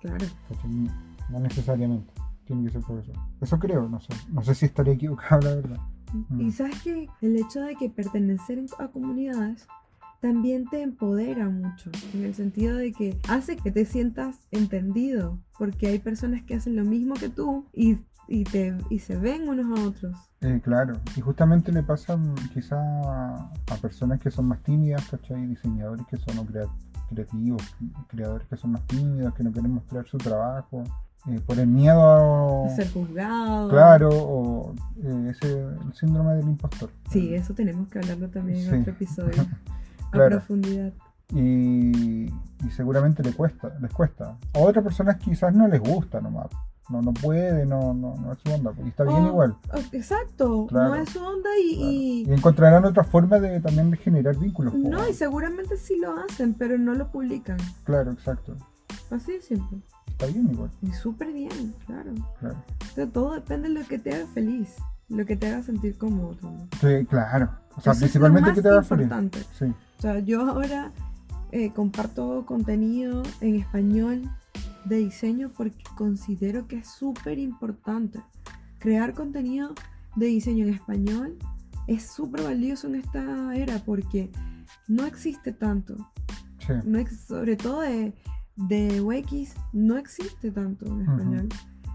Claro. 0.00 0.26
No 1.28 1.38
necesariamente 1.38 2.12
tiene 2.44 2.64
que 2.64 2.70
ser 2.70 2.80
profesor. 2.82 3.14
Eso 3.40 3.56
creo, 3.60 3.88
no 3.88 4.00
sé. 4.00 4.08
No 4.32 4.42
sé 4.42 4.56
si 4.56 4.66
estaré 4.66 4.94
equivocado, 4.94 5.42
la 5.42 5.54
verdad. 5.54 5.80
Y 6.30 6.46
mm. 6.46 6.50
sabes 6.50 6.82
que 6.82 7.08
el 7.20 7.36
hecho 7.36 7.60
de 7.60 7.76
que 7.76 7.88
pertenecer 7.88 8.64
a 8.80 8.88
comunidades 8.88 9.68
también 10.20 10.68
te 10.68 10.82
empodera 10.82 11.48
mucho, 11.48 11.92
en 12.14 12.24
el 12.24 12.34
sentido 12.34 12.76
de 12.76 12.92
que 12.92 13.16
hace 13.28 13.56
que 13.56 13.70
te 13.70 13.84
sientas 13.84 14.40
entendido, 14.50 15.38
porque 15.56 15.86
hay 15.86 16.00
personas 16.00 16.42
que 16.42 16.56
hacen 16.56 16.74
lo 16.74 16.84
mismo 16.84 17.14
que 17.14 17.28
tú 17.28 17.66
y 17.72 17.98
y, 18.28 18.44
te, 18.44 18.76
y 18.90 18.98
se 18.98 19.16
ven 19.16 19.48
unos 19.48 19.78
a 19.78 19.84
otros. 19.84 20.16
Eh, 20.40 20.60
claro, 20.62 20.94
y 21.16 21.20
justamente 21.20 21.72
le 21.72 21.82
pasa 21.82 22.16
mm, 22.16 22.34
quizá 22.54 22.76
a, 22.80 23.50
a 23.72 23.74
personas 23.80 24.20
que 24.20 24.30
son 24.30 24.46
más 24.46 24.62
tímidas, 24.62 25.02
¿cachai? 25.10 25.46
Diseñadores 25.46 26.06
que 26.06 26.16
son 26.18 26.46
crea- 26.46 26.68
creativos, 27.08 27.62
creadores 28.08 28.46
que 28.48 28.56
son 28.56 28.72
más 28.72 28.86
tímidos, 28.86 29.34
que 29.34 29.42
no 29.42 29.50
quieren 29.50 29.72
mostrar 29.72 30.06
su 30.06 30.18
trabajo, 30.18 30.84
eh, 31.26 31.40
por 31.44 31.58
el 31.58 31.66
miedo 31.66 32.64
a... 32.66 32.68
Ser 32.68 32.92
juzgado. 32.92 33.68
Claro, 33.70 34.08
o 34.12 34.74
eh, 35.02 35.28
ese 35.30 35.60
el 35.60 35.92
síndrome 35.94 36.34
del 36.34 36.48
impostor. 36.48 36.90
Sí, 37.10 37.34
eso 37.34 37.54
tenemos 37.54 37.88
que 37.88 37.98
hablarlo 37.98 38.28
también 38.28 38.58
en 38.58 38.70
Sí. 38.70 38.76
otro 38.80 38.92
episodio. 38.92 39.42
A 40.08 40.10
Claro. 40.12 40.36
profundidad. 40.36 40.92
Y, 41.34 42.26
y 42.26 42.70
seguramente 42.74 43.22
le 43.22 43.32
cuesta, 43.34 43.70
les 43.80 43.92
cuesta. 43.92 44.38
A 44.54 44.58
otras 44.60 44.82
personas 44.84 45.16
quizás 45.16 45.54
no 45.54 45.68
les 45.68 45.80
gusta 45.80 46.20
nomás. 46.20 46.46
No, 46.88 47.02
no 47.02 47.12
puede, 47.12 47.66
no, 47.66 47.92
no, 47.92 48.14
no 48.16 48.32
es 48.32 48.38
su 48.38 48.50
onda. 48.52 48.72
Y 48.84 48.88
está 48.88 49.04
bien 49.04 49.24
Oh, 49.24 49.28
igual. 49.28 49.56
exacto, 49.92 50.66
Claro. 50.68 50.88
no 50.88 50.94
es 50.96 51.10
su 51.10 51.18
onda 51.22 51.50
y, 51.62 51.76
Claro. 51.76 51.90
y- 51.92 52.24
Y 52.28 52.32
encontrarán 52.32 52.84
otra 52.86 53.04
forma 53.04 53.38
de 53.38 53.60
también 53.60 53.90
de 53.90 53.96
generar 53.98 54.36
vínculos. 54.38 54.72
po. 54.72 54.78
no, 54.78 55.06
y 55.08 55.12
seguramente 55.12 55.76
sí 55.76 55.96
lo 55.98 56.18
hacen, 56.18 56.54
pero 56.54 56.78
no 56.78 56.94
lo 56.94 57.10
publican. 57.10 57.58
Claro, 57.84 58.12
exacto. 58.12 58.56
Así 59.10 59.32
de 59.32 59.40
simple. 59.42 59.78
Está 60.08 60.26
bien 60.26 60.48
igual, 60.50 60.70
Y 60.82 60.90
súper 60.92 61.32
bien, 61.32 61.74
claro. 61.86 62.12
claro. 62.40 62.56
O 62.90 62.94
sea, 62.94 63.06
todo 63.06 63.34
depende 63.34 63.68
de 63.68 63.74
lo 63.80 63.86
que 63.86 63.98
te 63.98 64.14
haga 64.14 64.26
feliz, 64.26 64.74
lo 65.08 65.24
que 65.26 65.36
te 65.36 65.46
haga 65.52 65.62
sentir 65.62 65.96
cómodo 65.96 66.34
también. 66.36 66.68
Sí, 66.80 67.06
claro. 67.06 67.50
O 67.76 67.80
sea, 67.80 67.92
Eso 67.92 68.06
es 68.06 68.14
lo 68.14 68.30
principalmente 68.30 68.48
más 68.50 68.56
que 68.56 68.62
te 68.62 68.68
haga 68.68 68.82
feliz. 68.82 69.04
importante. 69.04 69.38
Sí, 69.56 69.66
O 69.98 70.02
sea, 70.02 70.18
yo 70.20 70.40
ahora 70.42 70.90
eh, 71.52 71.72
comparto 71.72 72.44
contenido 72.46 73.22
en 73.40 73.54
español 73.54 74.22
de 74.84 74.96
diseño 74.98 75.50
porque 75.56 75.82
considero 75.96 76.66
que 76.66 76.78
es 76.78 76.88
súper 76.90 77.38
importante. 77.38 78.20
Crear 78.78 79.12
contenido 79.14 79.74
de 80.16 80.26
diseño 80.26 80.66
en 80.66 80.74
español 80.74 81.36
es 81.86 82.04
súper 82.10 82.42
valioso 82.42 82.86
en 82.86 82.96
esta 82.96 83.54
era 83.56 83.78
porque 83.84 84.30
no 84.88 85.04
existe 85.04 85.52
tanto. 85.52 85.96
sí. 86.66 86.72
No 86.84 86.98
ex- 86.98 87.20
sobre 87.26 87.56
todo 87.56 87.80
de, 87.80 88.14
de 88.56 89.00
UX, 89.00 89.54
no 89.72 89.96
existe 89.96 90.50
tanto 90.50 90.86
en 90.86 91.02
español. 91.02 91.48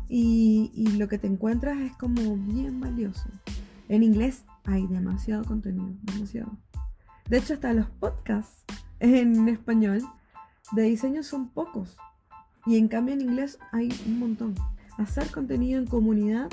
y, 0.10 0.72
y 0.75 0.88
lo 0.98 1.08
que 1.08 1.18
te 1.18 1.28
encuentras 1.28 1.78
es 1.80 1.96
como 1.98 2.36
bien 2.38 2.80
valioso. 2.80 3.30
En 3.90 4.04
inglés 4.04 4.44
hay 4.66 4.86
demasiado 4.88 5.44
contenido, 5.46 5.94
demasiado. 6.04 6.58
De 7.30 7.38
hecho, 7.38 7.54
hasta 7.54 7.74
los 7.74 7.90
podcasts 7.90 8.63
en 9.00 9.48
español 9.50 10.02
de 10.74 10.84
diseño 10.84 11.24
son 11.24 11.50
pocos. 11.50 11.98
Y 12.65 12.77
en 12.77 12.88
cambio 12.88 13.13
en 13.13 13.22
inglés 13.22 13.58
hay 13.72 13.89
un 14.05 14.20
montón. 14.20 14.55
Hacer 14.98 15.29
contenido 15.32 15.79
en 15.79 15.88
comunidad 15.88 16.50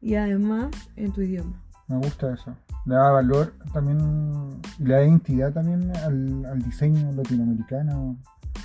y 0.00 0.14
además 0.14 0.70
en 0.96 1.12
tu 1.12 1.20
idioma. 1.20 1.60
Me 1.88 1.96
gusta 1.98 2.32
eso. 2.32 2.54
Le 2.86 2.94
da 2.94 3.10
valor 3.10 3.54
también, 3.72 3.98
y 4.78 4.84
le 4.84 4.94
da 4.94 5.02
identidad 5.04 5.52
también 5.52 5.94
al, 5.96 6.62
diseño 6.62 7.12
latinoamericano. 7.12 8.16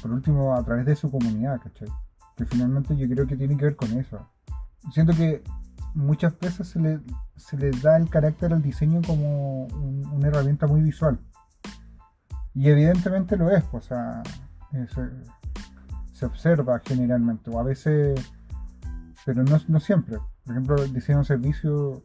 Por 0.01 0.11
último, 0.11 0.53
a 0.55 0.63
través 0.63 0.85
de 0.85 0.95
su 0.95 1.09
comunidad, 1.11 1.59
¿cachai? 1.61 1.87
Que 2.35 2.45
finalmente 2.45 2.95
yo 2.95 3.07
creo 3.09 3.27
que 3.27 3.35
tiene 3.35 3.57
que 3.57 3.65
ver 3.65 3.75
con 3.75 3.91
eso. 3.97 4.27
Siento 4.93 5.13
que 5.13 5.43
muchas 5.93 6.37
veces 6.39 6.67
se 6.67 6.79
le, 6.79 7.01
se 7.35 7.57
le 7.57 7.71
da 7.71 7.97
el 7.97 8.09
carácter 8.09 8.53
al 8.53 8.61
diseño 8.61 9.01
como 9.05 9.65
un- 9.65 10.05
una 10.13 10.27
herramienta 10.27 10.67
muy 10.67 10.81
visual. 10.81 11.19
Y 12.53 12.69
evidentemente 12.69 13.37
lo 13.37 13.49
es, 13.51 13.63
pues, 13.65 13.85
o 13.85 13.87
sea, 13.87 14.23
eh, 14.73 14.87
se, 16.19 16.25
se 16.25 16.25
observa 16.25 16.81
generalmente, 16.85 17.49
o 17.49 17.59
a 17.59 17.63
veces, 17.63 18.19
pero 19.25 19.43
no, 19.43 19.59
no 19.67 19.79
siempre. 19.79 20.17
Por 20.43 20.53
ejemplo, 20.53 20.83
el 20.83 20.93
diseño 20.93 21.19
de 21.19 21.25
servicio 21.25 22.03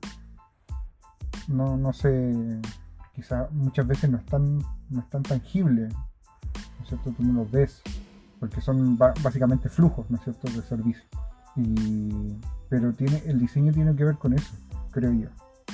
no, 1.49 1.76
no 1.76 1.92
sé, 1.92 2.61
quizá 3.14 3.49
muchas 3.52 3.87
veces 3.87 4.11
no 4.11 4.18
es 4.18 4.26
tan, 4.26 4.59
no 4.90 5.00
es 5.00 5.09
tan 5.11 5.23
tangible, 5.23 5.88
¿no 5.88 6.83
es 6.83 6.88
cierto? 6.88 7.11
Tú 7.12 7.23
no 7.23 7.33
los 7.40 7.50
ves, 7.50 7.83
porque 8.40 8.61
son 8.61 8.97
básicamente 8.97 9.68
flujos, 9.68 10.09
¿no 10.11 10.16
es 10.16 10.25
cierto?, 10.25 10.50
de 10.50 10.62
servicio. 10.62 11.04
Y, 11.56 12.37
pero 12.68 12.92
tiene, 12.92 13.23
el 13.26 13.38
diseño 13.38 13.73
tiene 13.73 13.94
que 13.94 14.04
ver 14.04 14.16
con 14.16 14.33
eso, 14.33 14.54
creo 14.90 15.12
yo, 15.12 15.28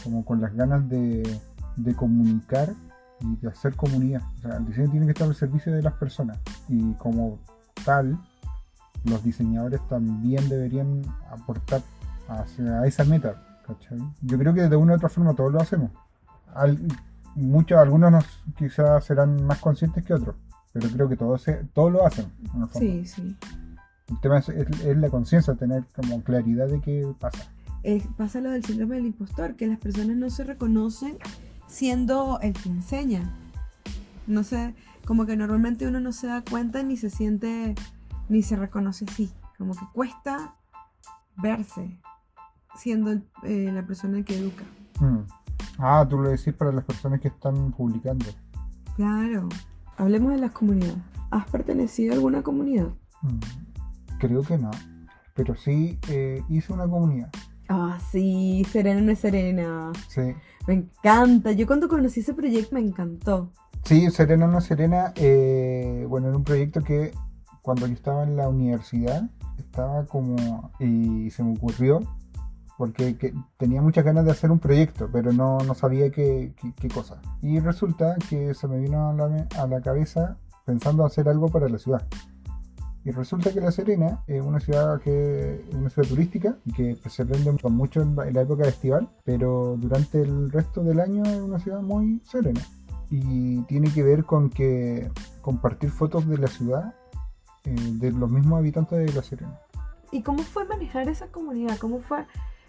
como 0.05 0.25
con 0.25 0.41
las 0.41 0.55
ganas 0.55 0.89
de, 0.89 1.41
de 1.77 1.95
comunicar 1.95 2.73
y 3.21 3.37
de 3.37 3.49
hacer 3.49 3.75
comunidad. 3.77 4.23
O 4.39 4.41
sea, 4.43 4.57
el 4.57 4.67
diseño 4.67 4.91
tiene 4.91 5.07
que 5.07 5.13
estar 5.13 5.29
al 5.29 5.35
servicio 5.35 5.73
de 5.73 5.83
las 5.83 5.95
personas 5.95 6.39
y 6.69 6.93
como 6.95 7.39
tal, 7.85 8.19
los 9.05 9.23
diseñadores 9.25 9.81
también 9.89 10.49
deberían 10.49 11.03
aportar 11.31 11.83
hacia 12.29 12.85
esa 12.87 13.05
meta. 13.05 13.43
¿cachai? 13.67 13.99
Yo 14.23 14.39
creo 14.39 14.53
que 14.55 14.69
de 14.69 14.77
una 14.77 14.93
u 14.95 14.97
otra 14.97 15.09
forma 15.09 15.35
todos 15.35 15.53
lo 15.53 15.61
hacemos. 15.61 15.91
Al- 16.55 16.79
muchos, 17.37 17.79
algunos 17.79 18.11
nos, 18.11 18.25
quizás 18.59 19.05
serán 19.05 19.45
más 19.45 19.59
conscientes 19.61 20.05
que 20.05 20.15
otros, 20.15 20.35
pero 20.73 20.89
creo 20.89 21.09
que 21.09 21.17
todos, 21.17 21.43
se- 21.43 21.65
todos 21.73 21.93
lo 21.93 22.05
hacen. 22.07 22.27
en 22.55 22.63
el. 22.63 22.69
Sí, 22.73 23.07
sí. 23.07 23.37
El 24.09 24.21
tema 24.21 24.39
es, 24.39 24.49
es- 24.49 24.81
es 24.85 24.97
la 24.97 25.09
conciencia, 25.09 25.55
tener 25.55 25.85
como 25.95 26.23
claridad 26.25 26.67
de 26.69 26.81
qué 26.81 27.07
pasa. 27.21 27.45
Pasa 28.17 28.41
lo 28.41 28.51
del 28.51 28.65
síndrome 28.65 28.97
del 28.97 29.07
impostor, 29.07 29.55
que 29.55 29.67
las 29.69 29.79
personas 29.79 30.17
no 30.17 30.29
se 30.31 30.43
reconocen 30.45 31.17
siendo 31.69 32.39
el 32.41 32.53
que 32.53 32.69
enseña. 32.69 33.33
No 34.27 34.43
sé, 34.45 34.75
como 35.07 35.25
que 35.27 35.37
normalmente 35.37 35.87
uno 35.87 36.01
no 36.01 36.13
se 36.13 36.27
da 36.27 36.43
cuenta 36.43 36.83
ni 36.83 36.97
se 36.97 37.09
siente, 37.11 37.75
ni 38.31 38.43
se 38.43 38.57
reconoce 38.57 39.05
así. 39.07 39.31
Como 39.59 39.75
que 39.75 39.85
cuesta 39.93 40.55
verse 41.37 42.01
siendo 42.77 43.13
eh, 43.43 43.71
la 43.73 43.85
persona 43.85 44.23
que 44.25 44.39
educa. 44.39 44.65
Mm. 45.01 45.27
Ah, 45.79 46.07
tú 46.09 46.19
lo 46.19 46.31
decís 46.31 46.55
para 46.55 46.73
las 46.73 46.85
personas 46.85 47.21
que 47.21 47.29
están 47.29 47.73
publicando. 47.73 48.27
Claro. 48.97 49.49
Hablemos 49.97 50.33
de 50.33 50.39
las 50.39 50.53
comunidades. 50.53 50.97
¿Has 51.31 51.49
pertenecido 51.51 52.13
a 52.13 52.17
alguna 52.17 52.43
comunidad? 52.43 52.89
Mm. 53.23 53.39
Creo 54.19 54.43
que 54.43 54.59
no, 54.59 54.71
pero 55.35 55.55
sí 55.55 55.99
eh, 56.09 56.43
hice 56.49 56.73
una 56.73 56.89
comunidad. 56.89 57.31
Ah, 57.69 57.99
sí, 58.11 58.67
Serena 58.71 59.01
no 59.01 59.13
es 59.13 59.19
Serena. 59.21 59.93
Sí. 60.09 60.35
Me 60.67 60.75
encanta. 60.75 61.53
Yo 61.53 61.67
cuando 61.67 61.89
conocí 61.89 62.21
ese 62.21 62.35
proyecto 62.35 62.75
me 62.75 62.81
encantó. 62.81 63.53
Sí, 63.85 64.11
Serena 64.11 64.47
no 64.47 64.61
Serena, 64.61 65.13
eh, 65.17 66.05
bueno, 66.09 66.29
era 66.29 66.37
un 66.37 66.45
proyecto 66.45 66.83
que 66.83 67.13
cuando 67.63 67.87
yo 67.87 67.95
estaba 67.95 68.23
en 68.25 68.37
la 68.37 68.49
universidad, 68.49 69.29
estaba 69.59 70.05
como, 70.07 70.71
y 70.79 71.31
se 71.31 71.43
me 71.43 71.53
ocurrió, 71.53 72.01
porque 72.79 73.17
que- 73.19 73.35
tenía 73.59 73.83
muchas 73.83 74.05
ganas 74.05 74.25
de 74.25 74.31
hacer 74.31 74.51
un 74.51 74.59
proyecto, 74.59 75.09
pero 75.13 75.33
no, 75.33 75.59
no 75.59 75.75
sabía 75.75 76.11
qué, 76.11 76.55
qué- 76.61 76.73
qué 76.75 76.89
cosa. 76.89 77.21
Y 77.43 77.61
resulta 77.61 78.17
que 78.29 78.55
se 78.55 78.67
me 78.69 78.79
vino 78.79 79.11
a 79.11 79.13
la, 79.13 79.47
a 79.59 79.67
la 79.67 79.81
cabeza 79.83 80.39
pensando 80.65 81.05
hacer 81.05 81.29
algo 81.29 81.49
para 81.49 81.69
la 81.69 81.79
ciudad. 81.79 82.07
Y 83.05 83.13
resulta 83.13 83.51
que 83.53 83.61
La 83.63 83.71
Serena 83.71 84.23
es 84.27 84.43
una 84.45 84.61
ciudad 84.61 85.01
que 85.01 85.65
una 85.75 85.89
ciudad 85.89 86.07
turística 86.09 86.57
que 86.77 86.97
se 87.09 87.25
prende 87.25 87.51
mucho 87.71 88.03
en 88.03 88.15
la 88.15 88.43
época 88.43 88.69
estival, 88.69 89.09
pero 89.25 89.77
durante 89.79 90.21
el 90.21 90.51
resto 90.51 90.83
del 90.83 91.01
año 91.01 91.23
es 91.25 91.39
una 91.41 91.59
ciudad 91.59 91.81
muy 91.81 92.21
serena 92.25 92.61
y 93.11 93.63
tiene 93.63 93.91
que 93.91 94.03
ver 94.03 94.25
con 94.25 94.51
que 94.51 95.11
compartir 95.41 95.91
fotos 95.91 96.29
de 96.29 96.37
la 96.39 96.47
ciudad 96.47 96.95
eh, 97.65 97.75
de 97.75 98.13
los 98.13 98.31
mismos 98.31 98.59
habitantes 98.59 98.99
de 98.99 99.13
La 99.13 99.23
Serena. 99.23 99.59
¿Y 100.13 100.23
cómo 100.23 100.43
fue 100.43 100.65
manejar 100.65 101.09
esa 101.09 101.29
comunidad? 101.29 101.79
¿Cómo 101.79 102.01
fue 102.01 102.25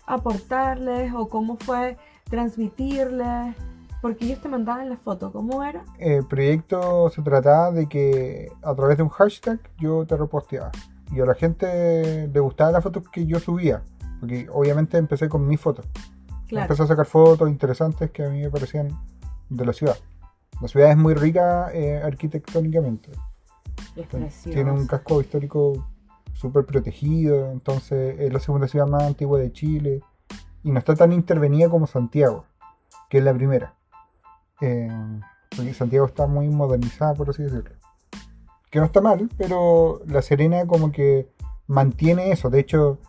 aportarles 0.05 1.13
o 1.13 1.27
cómo 1.29 1.57
fue 1.57 1.97
transmitirles? 2.29 3.55
Porque 4.01 4.25
ellos 4.25 4.41
te 4.41 4.49
mandaban 4.49 4.89
la 4.89 4.97
foto, 4.97 5.31
¿cómo 5.31 5.63
era? 5.63 5.83
El 5.99 6.25
proyecto 6.25 7.09
se 7.09 7.21
trataba 7.21 7.71
de 7.71 7.87
que 7.87 8.51
a 8.63 8.73
través 8.73 8.97
de 8.97 9.03
un 9.03 9.09
hashtag 9.09 9.59
yo 9.79 10.05
te 10.05 10.17
reposteaba 10.17 10.71
y 11.11 11.19
a 11.19 11.25
la 11.25 11.35
gente 11.35 12.27
le 12.27 12.39
gustaba 12.39 12.71
las 12.71 12.83
fotos 12.83 13.07
que 13.09 13.25
yo 13.25 13.39
subía, 13.39 13.83
porque 14.19 14.47
obviamente 14.51 14.97
empecé 14.97 15.29
con 15.29 15.47
mis 15.47 15.59
fotos. 15.59 15.85
Empecé 16.49 16.83
a 16.83 16.87
sacar 16.87 17.05
fotos 17.05 17.49
interesantes 17.49 18.11
que 18.11 18.25
a 18.25 18.29
mí 18.29 18.41
me 18.41 18.49
parecían 18.49 18.89
de 19.49 19.65
la 19.65 19.73
ciudad. 19.73 19.97
La 20.61 20.67
ciudad 20.67 20.91
es 20.91 20.97
muy 20.97 21.13
rica 21.13 21.71
eh, 21.73 22.01
arquitectónicamente. 22.03 23.11
Es 23.95 24.43
Tiene 24.43 24.71
un 24.71 24.87
casco 24.87 25.21
histórico 25.21 25.87
súper 26.33 26.65
protegido, 26.65 27.51
entonces 27.51 28.19
es 28.19 28.33
la 28.33 28.39
segunda 28.39 28.67
ciudad 28.67 28.87
más 28.87 29.03
antigua 29.03 29.39
de 29.39 29.51
Chile 29.51 30.01
y 30.63 30.71
no 30.71 30.79
está 30.79 30.95
tan 30.95 31.11
intervenida 31.11 31.69
como 31.69 31.87
Santiago, 31.87 32.45
que 33.09 33.19
es 33.19 33.23
la 33.23 33.33
primera. 33.33 33.75
Eh, 34.61 34.89
porque 35.55 35.73
Santiago 35.73 36.05
está 36.05 36.27
muy 36.27 36.47
modernizada, 36.49 37.13
por 37.13 37.29
así 37.29 37.43
decirlo. 37.43 37.71
Que 38.69 38.79
no 38.79 38.85
está 38.85 39.01
mal, 39.01 39.29
pero 39.37 40.01
La 40.07 40.21
Serena 40.21 40.65
como 40.65 40.91
que 40.91 41.29
mantiene 41.67 42.31
eso. 42.31 42.49
De 42.49 42.59
hecho, 42.59 42.99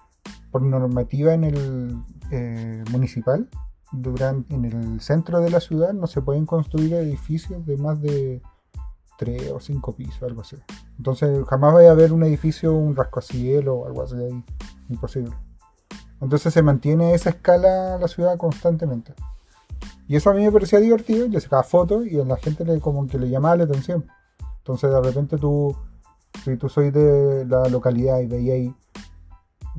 por 0.50 0.62
normativa 0.62 1.34
en 1.34 1.44
el 1.44 1.96
eh, 2.30 2.84
municipal, 2.90 3.48
durante, 3.92 4.54
en 4.54 4.64
el 4.64 5.00
centro 5.00 5.40
de 5.40 5.50
la 5.50 5.60
ciudad 5.60 5.92
no 5.92 6.06
se 6.06 6.22
pueden 6.22 6.46
construir 6.46 6.94
edificios 6.94 7.64
de 7.66 7.76
más 7.76 8.00
de 8.00 8.42
3 9.22 9.52
o 9.52 9.60
5 9.60 9.92
pisos, 9.94 10.22
algo 10.24 10.40
así. 10.40 10.56
Entonces 10.98 11.46
jamás 11.46 11.74
vaya 11.74 11.90
a 11.90 11.92
haber 11.92 12.12
un 12.12 12.24
edificio, 12.24 12.74
un 12.74 12.96
rascacielos 12.96 13.76
o 13.78 13.86
algo 13.86 14.02
así 14.02 14.16
ahí. 14.16 14.44
Imposible. 14.88 15.32
Entonces 16.20 16.52
se 16.52 16.60
mantiene 16.60 17.14
esa 17.14 17.30
escala 17.30 17.98
la 17.98 18.08
ciudad 18.08 18.36
constantemente. 18.36 19.14
Y 20.08 20.16
eso 20.16 20.30
a 20.30 20.34
mí 20.34 20.42
me 20.42 20.50
parecía 20.50 20.80
divertido, 20.80 21.28
le 21.28 21.40
sacaba 21.40 21.62
fotos 21.62 22.04
y 22.04 22.20
a 22.20 22.24
la 22.24 22.36
gente 22.36 22.64
le, 22.64 22.80
como 22.80 23.06
que 23.06 23.16
le 23.16 23.30
llamaba 23.30 23.56
la 23.56 23.64
atención. 23.64 24.06
Entonces 24.58 24.90
de 24.90 25.00
repente 25.00 25.38
tú, 25.38 25.76
si 26.44 26.56
tú 26.56 26.68
sois 26.68 26.92
de 26.92 27.44
la 27.46 27.68
localidad 27.68 28.18
y 28.18 28.26
veías 28.26 28.54
ahí, 28.54 28.74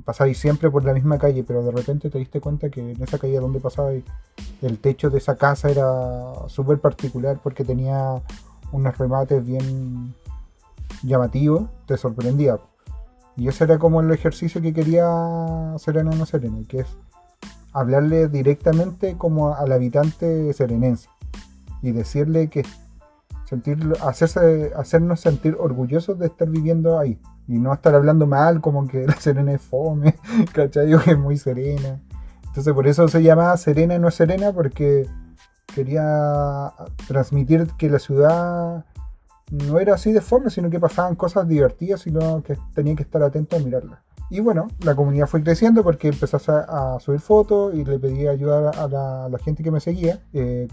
pasabais 0.06 0.38
siempre 0.38 0.72
por 0.72 0.86
la 0.86 0.94
misma 0.94 1.18
calle, 1.18 1.44
pero 1.44 1.64
de 1.64 1.72
repente 1.72 2.10
te 2.10 2.18
diste 2.18 2.40
cuenta 2.40 2.70
que 2.70 2.94
en 2.94 3.04
esa 3.04 3.18
calle 3.18 3.40
donde 3.40 3.60
pasabais, 3.60 4.06
el 4.62 4.80
techo 4.80 5.10
de 5.10 5.18
esa 5.18 5.36
casa 5.36 5.70
era 5.70 6.48
súper 6.48 6.80
particular 6.80 7.40
porque 7.44 7.66
tenía 7.66 8.22
unos 8.74 8.98
remates 8.98 9.46
bien 9.46 10.14
llamativos, 11.04 11.70
te 11.86 11.96
sorprendía. 11.96 12.58
Y 13.38 13.48
ese 13.48 13.64
era 13.64 13.80
como 13.80 14.02
el 14.02 14.12
ejercicio 14.12 14.62
que 14.62 14.74
quería 14.74 15.08
Serena 15.78 16.26
Serena, 16.26 16.60
que 16.68 16.82
es 16.82 16.88
hablarle 17.72 18.28
directamente 18.28 19.18
como 19.18 19.56
al 19.56 19.72
habitante 19.72 20.54
serenense 20.54 21.10
y 21.82 21.92
decirle 21.92 22.50
que 22.50 22.64
sentir, 23.46 23.94
hacerse, 24.02 24.72
hacernos 24.76 25.20
sentir 25.20 25.56
orgullosos 25.60 26.20
de 26.20 26.28
estar 26.28 26.48
viviendo 26.48 27.00
ahí 27.00 27.20
y 27.48 27.60
no 27.60 27.74
estar 27.74 27.96
hablando 27.96 28.28
mal 28.28 28.62
como 28.62 28.88
que 28.88 29.08
la 29.08 29.16
Serena 29.16 29.54
es 29.54 29.62
fome, 29.62 30.16
¿cachai? 30.54 30.98
que 31.00 31.12
es 31.12 31.18
muy 31.18 31.38
serena. 31.38 32.00
Entonces 32.46 32.74
por 32.74 32.88
eso 32.88 33.08
se 33.08 33.24
llama 33.24 33.58
Serena 33.58 33.98
no 33.98 34.12
Serena 34.12 34.52
porque 34.54 35.08
quería 35.74 36.74
transmitir 37.08 37.68
que 37.78 37.90
la 37.90 38.00
ciudad 38.00 38.86
no 39.52 39.80
era 39.80 39.96
así 39.96 40.12
de 40.12 40.22
forma, 40.22 40.50
sino 40.50 40.70
que 40.70 40.80
pasaban 40.80 41.16
cosas 41.16 41.48
divertidas, 41.48 42.02
sino 42.02 42.42
que 42.44 42.58
tenía 42.74 42.96
que 42.96 43.04
estar 43.04 43.22
atento 43.22 43.56
a 43.56 43.60
mirarla. 43.60 44.02
Y 44.30 44.40
bueno, 44.40 44.68
la 44.80 44.96
comunidad 44.96 45.28
fue 45.28 45.44
creciendo 45.44 45.84
porque 45.84 46.08
empezó 46.08 46.38
a, 46.38 47.00
subir 47.00 47.20
fotos 47.20 47.76
y 47.76 47.86
le 47.86 48.00
pedí 48.00 48.28
ayuda 48.28 48.72
a 48.72 48.88
la, 49.30 49.38
gente 49.40 49.62
que 49.62 49.70
me 49.70 49.80
seguía, 49.80 50.24
eh, 50.34 50.68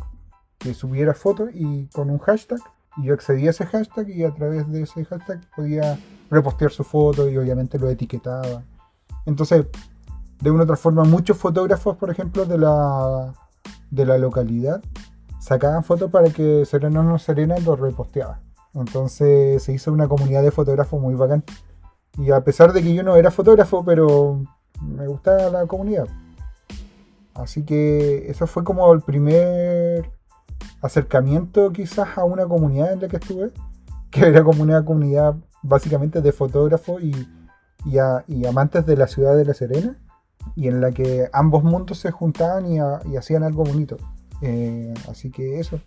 que 0.59 0.73
subiera 0.73 1.12
fotos 1.14 1.50
y 1.52 1.87
con 1.88 2.11
un 2.11 2.19
hashtag. 2.19 2.61
Y 2.97 3.04
yo 3.04 3.14
accedí 3.14 3.47
a 3.47 3.50
ese 3.50 3.66
hashtag 3.66 4.09
y 4.09 4.25
a 4.25 4.35
través 4.35 4.71
de 4.71 4.83
ese 4.83 5.04
hashtag 5.04 5.40
podía 5.54 5.99
repostear 6.30 6.71
su 6.71 6.85
foto 6.85 7.28
y 7.28 7.37
obviamente 7.37 7.78
lo 7.78 7.90
etiquetaba. 7.90 8.62
Entonces, 9.26 9.66
de 10.40 10.50
una 10.50 10.61
u 10.61 10.64
otra 10.64 10.76
forma, 10.76 11.04
muchos 11.04 11.37
fotógrafos, 11.37 11.97
por 11.97 12.11
ejemplo, 12.11 12.47
de 12.47 12.57
la, 12.57 13.35
de 13.90 14.06
la 14.06 14.18
localidad, 14.18 14.82
sacaban 15.40 15.85
fotos 15.85 16.11
para 16.11 16.30
que 16.30 16.64
Serena 16.64 17.02
no 17.02 17.18
Serena 17.18 17.56
lo 17.59 17.76
reposteaba. 17.76 18.40
Entonces 18.75 19.62
se 19.62 19.73
hizo 19.73 19.92
una 19.92 20.09
comunidad 20.09 20.42
de 20.42 20.50
fotógrafos 20.50 21.00
muy 21.00 21.14
bacán. 21.14 21.44
Y 22.18 22.30
a 22.30 22.42
pesar 22.42 22.73
de 22.73 22.82
que 22.82 22.94
yo 22.94 23.02
no 23.02 23.16
era 23.16 23.30
fotógrafo, 23.30 23.85
pero 23.85 24.42
me 24.80 25.06
gustaba 25.06 25.50
la 25.50 25.66
comunidad. 25.66 26.06
Así 27.35 27.64
que 27.64 28.30
eso 28.30 28.47
fue 28.47 28.64
como 28.64 28.92
el 28.92 29.00
primer 29.00 30.11
acercamiento 30.82 31.73
quizás 31.73 32.18
a 32.18 32.25
una 32.25 32.47
comunidad 32.47 32.92
en 32.92 33.00
la 33.00 33.09
que 33.09 33.16
estuve, 33.16 33.52
que 34.11 34.26
era 34.26 34.42
como 34.42 34.62
una 34.62 34.85
comunidad 34.85 35.37
básicamente 35.62 36.20
de 36.20 36.32
fotógrafos 36.32 37.02
y, 37.02 37.14
amantes 38.47 38.85
de 38.87 38.97
la 38.97 39.06
ciudad 39.06 39.37
de 39.37 39.44
La 39.44 39.54
Serena, 39.54 39.97
y 40.56 40.68
en 40.68 40.80
la 40.80 40.92
que 40.92 41.28
ambos 41.32 41.64
mundos 41.64 41.99
se 41.99 42.11
juntaban 42.11 42.66
y, 42.66 43.16
hacían 43.16 43.42
algo 43.42 43.64
bonito. 43.64 43.97
Eh, 44.42 44.94
así 45.09 45.30
que 45.30 45.61
eso. 45.61 45.80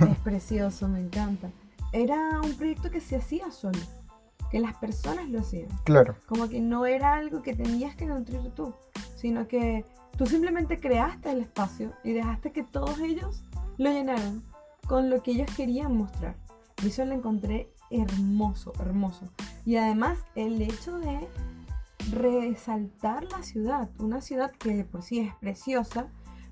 Es 0.00 0.18
precioso, 0.24 0.88
me 0.88 1.00
encanta 1.00 1.50
era 1.92 2.40
un 2.42 2.54
proyecto 2.54 2.90
que 2.90 3.00
se 3.00 3.16
hacía 3.16 3.50
solo, 3.50 3.78
que 4.50 4.60
las 4.60 4.76
personas 4.76 5.28
lo 5.28 5.40
hacían. 5.40 5.68
Claro. 5.84 6.16
Como 6.26 6.48
que 6.48 6.60
no 6.60 6.86
era 6.86 7.14
algo 7.14 7.42
que 7.42 7.54
tenías 7.54 7.96
que 7.96 8.06
nutrir 8.06 8.50
tú, 8.54 8.74
sino 9.16 9.48
que 9.48 9.84
tú 10.16 10.26
simplemente 10.26 10.78
creaste 10.78 11.30
el 11.30 11.40
espacio 11.40 11.92
y 12.04 12.12
dejaste 12.12 12.52
que 12.52 12.64
todos 12.64 12.98
ellos 13.00 13.44
lo 13.78 13.90
llenaran 13.90 14.42
con 14.86 15.10
lo 15.10 15.22
que 15.22 15.32
ellos 15.32 15.50
querían 15.56 15.96
mostrar. 15.96 16.36
Y 16.82 16.88
eso 16.88 17.04
lo 17.04 17.14
encontré 17.14 17.72
hermoso, 17.90 18.72
hermoso. 18.78 19.26
Y 19.64 19.76
además 19.76 20.18
el 20.34 20.60
hecho 20.60 20.98
de 20.98 21.26
resaltar 22.12 23.24
la 23.24 23.42
ciudad, 23.42 23.88
una 23.98 24.20
ciudad 24.20 24.50
que 24.52 24.84
por 24.84 25.02
sí 25.02 25.20
es 25.20 25.34
preciosa, 25.36 26.08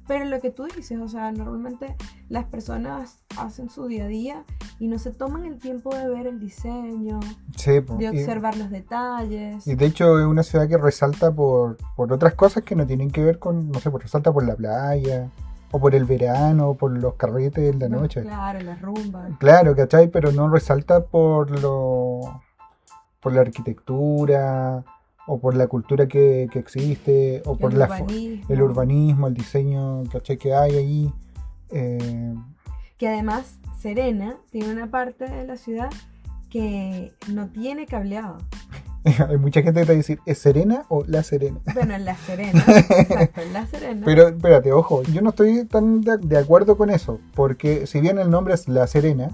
pero 0.07 0.27
lo 0.27 0.41
que 0.41 0.51
tú 0.51 0.65
dices, 0.65 0.99
o 1.01 1.09
sea, 1.09 1.33
normalmente 1.33 1.97
las 2.29 2.45
personas 2.45 3.25
hacen 3.39 3.71
su 3.71 3.87
día 3.87 4.05
a 4.05 4.09
día 4.09 4.45
y 4.79 4.89
no 4.89 4.99
se 4.99 5.13
toman 5.13 5.45
el 5.47 5.59
tiempo 5.59 5.95
de 5.95 6.09
ver 6.09 6.27
el 6.27 6.39
diseño, 6.39 7.21
de 7.65 8.09
observar 8.11 8.57
los 8.57 8.71
detalles. 8.71 9.67
Y 9.67 9.75
de 9.75 9.87
hecho 9.87 10.19
es 10.19 10.27
una 10.27 10.43
ciudad 10.43 10.69
que 10.69 10.77
resalta 10.77 11.33
por, 11.33 11.79
otras 11.97 12.35
cosas 12.35 12.65
que 12.65 12.77
no 12.77 12.87
tienen 12.87 13.11
que 13.11 13.25
ver 13.25 13.39
con, 13.39 13.71
no 13.71 13.81
sé, 13.81 13.91
por 13.91 14.03
resalta 14.03 14.31
por 14.31 14.45
la 14.45 14.57
playa, 14.57 15.31
o 15.71 15.81
por 15.81 15.95
el 15.95 16.05
verano, 16.05 16.71
o 16.71 16.75
por 16.77 16.91
los 16.97 17.15
carretes 17.15 17.73
en 17.73 17.79
la 17.81 17.89
noche. 17.89 18.23
Claro, 18.23 18.61
la 18.61 18.77
rumba. 18.77 19.29
Claro, 19.39 19.75
¿cachai? 19.75 20.09
Pero 20.09 20.33
no 20.33 20.49
resalta 20.49 21.05
por 21.07 21.51
lo 21.61 22.43
por 23.21 23.33
la 23.33 23.41
arquitectura, 23.41 24.85
o 25.27 25.41
por 25.41 25.55
la 25.57 25.67
cultura 25.67 26.07
que, 26.07 26.49
existe, 26.55 27.43
o 27.45 27.57
por 27.57 27.73
el 27.73 27.79
la, 27.79 27.87
urbanismo. 27.87 28.47
el 28.49 28.63
urbanismo, 28.63 29.27
el 29.29 29.35
diseño 29.35 30.03
que 30.41 30.55
hay 30.55 30.77
ahí. 30.77 31.13
Eh, 31.71 32.35
que 32.99 33.09
además 33.09 33.59
Serena 33.79 34.37
tiene 34.51 34.73
una 34.73 34.91
parte 34.91 35.29
de 35.29 35.47
la 35.47 35.57
ciudad 35.57 35.91
que 36.51 37.13
no 37.33 37.49
tiene 37.49 37.87
cableado. 37.87 38.39
Hay 39.29 39.37
mucha 39.37 39.63
gente 39.63 39.81
que 39.81 39.87
te 39.87 39.93
va 39.93 39.95
a 39.95 39.97
decir, 39.97 40.21
¿es 40.25 40.39
Serena 40.39 40.85
o 40.89 41.05
La 41.07 41.23
Serena? 41.23 41.61
Bueno, 41.75 41.99
La 41.99 42.17
Serena, 42.17 42.65
exacto, 42.67 43.41
La 43.53 43.67
Serena. 43.71 44.03
Pero 44.05 44.29
espérate, 44.29 44.73
ojo, 44.73 45.03
yo 45.03 45.21
no 45.21 45.31
estoy 45.31 45.65
tan 45.65 46.01
de, 46.01 46.39
acuerdo 46.39 46.77
con 46.77 46.91
eso, 46.91 47.21
porque 47.35 47.87
si 47.87 48.01
bien 48.01 48.19
el 48.19 48.31
nombre 48.31 48.55
es 48.55 48.69
La 48.69 48.87
Serena, 48.87 49.31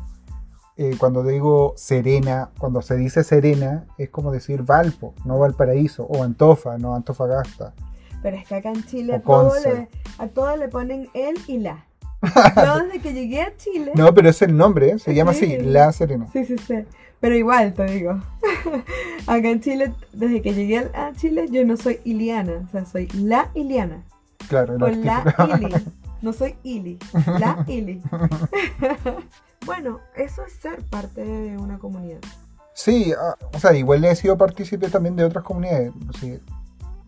eh, 0.82 0.96
cuando 0.96 1.22
digo 1.22 1.74
Serena, 1.76 2.52
cuando 2.58 2.80
se 2.80 2.96
dice 2.96 3.22
Serena, 3.22 3.84
es 3.98 4.08
como 4.08 4.32
decir 4.32 4.62
Valpo, 4.62 5.12
no 5.26 5.38
Valparaíso, 5.38 6.04
o 6.04 6.22
Antofa, 6.22 6.78
no 6.78 6.94
Antofagasta. 6.94 7.74
Pero 8.22 8.38
es 8.38 8.46
que 8.46 8.54
acá 8.54 8.70
en 8.70 8.82
Chile 8.86 9.16
a 9.16 9.20
todo, 9.20 9.52
le, 9.62 9.90
a 10.16 10.28
todo 10.28 10.56
le 10.56 10.68
ponen 10.68 11.10
el 11.12 11.36
y 11.46 11.58
la. 11.58 11.84
Yo 12.56 12.84
desde 12.86 12.98
que 12.98 13.12
llegué 13.12 13.42
a 13.42 13.54
Chile. 13.58 13.92
No, 13.94 14.14
pero 14.14 14.30
es 14.30 14.40
el 14.40 14.56
nombre, 14.56 14.92
¿eh? 14.92 14.98
se 14.98 15.14
llama 15.14 15.32
así, 15.32 15.58
La 15.58 15.92
Serena. 15.92 16.28
Sí, 16.32 16.46
sí, 16.46 16.56
sí. 16.56 16.76
Pero 17.20 17.34
igual 17.34 17.74
te 17.74 17.84
digo. 17.84 18.12
Acá 19.26 19.50
en 19.50 19.60
Chile, 19.60 19.92
desde 20.14 20.40
que 20.40 20.54
llegué 20.54 20.78
a 20.78 21.12
Chile, 21.14 21.46
yo 21.50 21.62
no 21.66 21.76
soy 21.76 22.00
Iliana, 22.04 22.64
o 22.66 22.70
sea, 22.72 22.86
soy 22.86 23.06
la 23.08 23.50
Iliana. 23.52 24.02
Claro, 24.48 24.76
o 24.76 24.78
la 24.78 25.34
Ili. 25.60 25.74
No 26.22 26.32
soy 26.32 26.54
Ili, 26.62 26.98
la 27.38 27.66
Ili. 27.68 28.00
Bueno, 29.74 30.00
eso 30.16 30.42
es 30.44 30.52
ser 30.52 30.84
parte 30.84 31.24
de 31.24 31.56
una 31.58 31.78
comunidad. 31.78 32.20
Sí, 32.74 33.12
ah, 33.16 33.36
o 33.54 33.58
sea, 33.58 33.74
igual 33.74 34.04
he 34.04 34.14
sido 34.16 34.36
partícipe 34.36 34.88
también 34.88 35.16
de 35.16 35.24
otras 35.24 35.44
comunidades, 35.44 35.92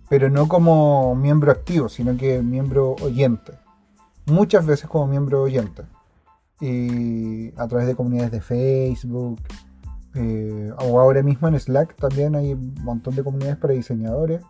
pero 0.08 0.28
no 0.30 0.48
como 0.48 1.14
miembro 1.14 1.50
activo, 1.52 1.88
sino 1.88 2.16
que 2.16 2.42
miembro 2.42 2.96
oyente 3.02 3.52
muchas 4.26 4.66
veces 4.66 4.88
como 4.88 5.06
miembro 5.06 5.42
oyente. 5.42 5.82
Y 6.60 7.52
a 7.58 7.66
través 7.66 7.86
de 7.86 7.94
comunidades 7.94 8.30
de 8.30 8.40
Facebook, 8.40 9.40
eh, 10.14 10.70
o 10.78 11.00
ahora 11.00 11.22
mismo 11.22 11.48
en 11.48 11.58
Slack 11.58 11.96
también 11.96 12.36
hay 12.36 12.52
un 12.52 12.74
montón 12.82 13.16
de 13.16 13.24
comunidades 13.24 13.56
para 13.56 13.74
diseñadores. 13.74 14.42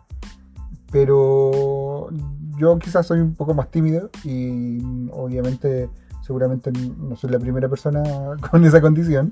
Pero 0.91 2.09
yo 2.57 2.77
quizás 2.77 3.07
soy 3.07 3.19
un 3.19 3.33
poco 3.33 3.55
más 3.55 3.71
tímido 3.71 4.11
y 4.23 4.79
obviamente 5.11 5.89
seguramente 6.23 6.71
no 6.71 7.15
soy 7.15 7.29
la 7.29 7.39
primera 7.39 7.69
persona 7.69 8.01
con 8.51 8.63
esa 8.65 8.81
condición. 8.81 9.31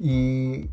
Y, 0.00 0.68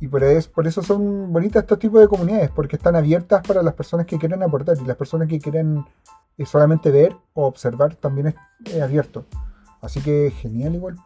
y 0.00 0.08
por, 0.08 0.24
eso, 0.24 0.50
por 0.50 0.66
eso 0.66 0.82
son 0.82 1.32
bonitas 1.32 1.62
estos 1.62 1.78
tipos 1.78 2.00
de 2.00 2.08
comunidades, 2.08 2.50
porque 2.50 2.76
están 2.76 2.96
abiertas 2.96 3.46
para 3.46 3.62
las 3.62 3.74
personas 3.74 4.06
que 4.06 4.18
quieren 4.18 4.42
aportar 4.42 4.76
y 4.82 4.86
las 4.86 4.96
personas 4.96 5.28
que 5.28 5.38
quieren 5.38 5.84
y 6.38 6.46
solamente 6.46 6.90
ver 6.90 7.14
o 7.34 7.46
observar 7.46 7.96
también 7.96 8.34
es, 8.64 8.80
abierto. 8.80 9.26
Así 9.82 10.00
que 10.00 10.32
genial 10.38 10.74
igual. 10.74 10.96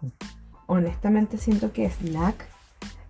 Honestamente 0.67 1.39
siento 1.39 1.73
que 1.73 1.91
Slack 1.91 2.47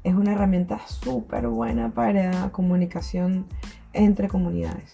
es 0.04 0.14
una 0.14 0.32
herramienta 0.32 0.80
súper 0.86 1.48
buena 1.48 1.90
para 1.90 2.50
comunicación 2.50 3.44
entre 3.92 4.28
comunidades. 4.28 4.90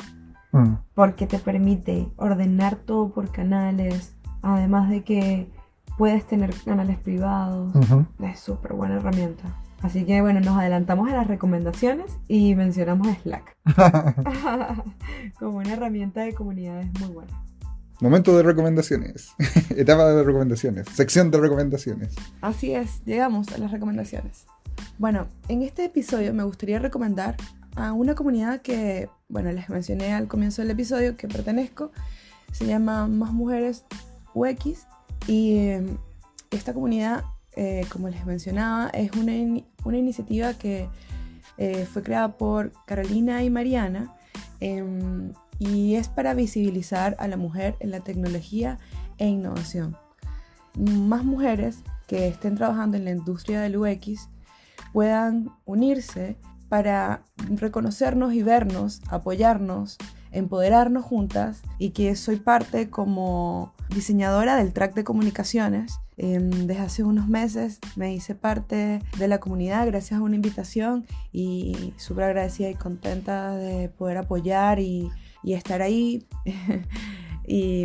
Mm. 0.51 0.75
Porque 0.95 1.29
te 1.29 1.39
permite 1.39 2.09
ordenar 2.17 2.75
todo 2.75 3.11
por 3.11 3.31
canales, 3.31 4.17
además 4.43 4.91
de 4.91 5.05
que 5.05 5.53
puedes 6.01 6.27
tener 6.27 6.55
canales 6.65 6.97
privados. 6.97 7.75
Es 8.21 8.41
súper 8.41 8.73
buena 8.73 8.97
herramienta. 8.97 9.45
Así 9.83 10.07
que 10.07 10.23
bueno, 10.23 10.41
nos 10.41 10.57
adelantamos 10.57 11.13
a 11.13 11.15
las 11.15 11.27
recomendaciones 11.27 12.13
y 12.27 12.55
mencionamos 12.55 13.07
Slack 13.23 13.55
como 15.39 15.59
una 15.59 15.75
herramienta 15.75 16.23
de 16.23 16.33
comunidades 16.33 16.89
muy 17.01 17.11
buena. 17.11 17.45
Momento 18.01 18.35
de 18.35 18.43
recomendaciones. 18.43 19.35
Etapa 19.77 20.07
de 20.07 20.25
recomendaciones. 20.25 20.87
Sección 20.89 21.31
de 21.31 21.39
recomendaciones. 21.39 22.15
Así 22.41 22.73
es, 22.75 23.05
llegamos 23.05 23.53
a 23.53 23.59
las 23.59 23.71
recomendaciones. 23.71 24.47
Bueno, 24.97 25.27
en 25.49 25.61
este 25.61 25.85
episodio 25.85 26.33
me 26.33 26.45
gustaría 26.45 26.79
recomendar 26.79 27.37
a 27.77 27.93
una 27.93 28.15
comunidad 28.15 28.63
que 28.63 29.11
bueno, 29.29 29.53
les 29.53 29.69
mencioné 29.69 30.15
al 30.15 30.29
comienzo 30.29 30.63
del 30.63 30.71
episodio 30.71 31.19
que 31.19 31.29
pertenezco, 31.29 31.93
se 32.53 32.65
llama 32.65 33.07
Más 33.07 33.35
Mujeres 33.35 33.85
UX 34.33 34.87
y 35.27 35.59
em, 35.59 35.99
esta 36.51 36.75
comunidad, 36.75 37.25
eh, 37.57 37.87
como 37.91 38.09
les 38.09 38.27
mencionaba, 38.27 38.91
es 38.91 39.13
una, 39.13 39.33
una 39.85 39.97
iniciativa 39.97 40.55
que 40.55 40.89
eh, 41.59 41.87
fue 41.87 42.03
creada 42.03 42.37
por 42.39 42.73
Carolina 42.87 43.43
y 43.45 43.51
Mariana 43.51 44.15
em, 44.61 45.33
y 45.59 45.97
es 45.97 46.09
para 46.09 46.33
visibilizar 46.33 47.17
a 47.19 47.29
la 47.29 47.37
mujer 47.37 47.77
en 47.81 47.91
la 47.91 48.01
tecnología 48.01 48.79
e 49.19 49.29
innovación. 49.29 49.97
Más 50.75 51.25
mujeres 51.25 51.83
que 52.07 52.29
estén 52.29 52.55
trabajando 52.55 52.97
en 52.97 53.05
la 53.05 53.11
industria 53.11 53.61
del 53.61 53.77
UX 53.77 54.31
puedan 54.93 55.51
unirse 55.67 56.37
para 56.71 57.25
reconocernos 57.37 58.33
y 58.33 58.43
vernos, 58.43 59.03
apoyarnos, 59.09 59.99
empoderarnos 60.31 61.05
juntas 61.05 61.63
y 61.79 61.91
que 61.91 62.17
soy 62.17 62.37
parte 62.37 62.89
como 62.89 63.75
diseñadora 63.95 64.57
del 64.57 64.73
track 64.73 64.95
de 64.95 65.05
comunicaciones. 65.05 66.01
Em, 66.17 66.51
desde 66.51 66.79
hace 66.83 67.05
unos 67.05 67.29
meses 67.29 67.79
me 67.97 68.13
hice 68.15 68.35
parte 68.35 69.01
de 69.19 69.29
la 69.29 69.39
comunidad 69.39 69.87
gracias 69.87 70.21
a 70.21 70.23
una 70.23 70.37
invitación 70.37 71.07
y 71.33 71.95
súper 71.97 72.25
agradecida 72.25 72.69
y 72.69 72.75
contenta 72.75 73.57
de 73.57 73.89
poder 73.89 74.19
apoyar 74.19 74.81
y, 74.81 75.11
estar 75.45 75.83
ahí. 75.83 76.27
y, 77.51 77.85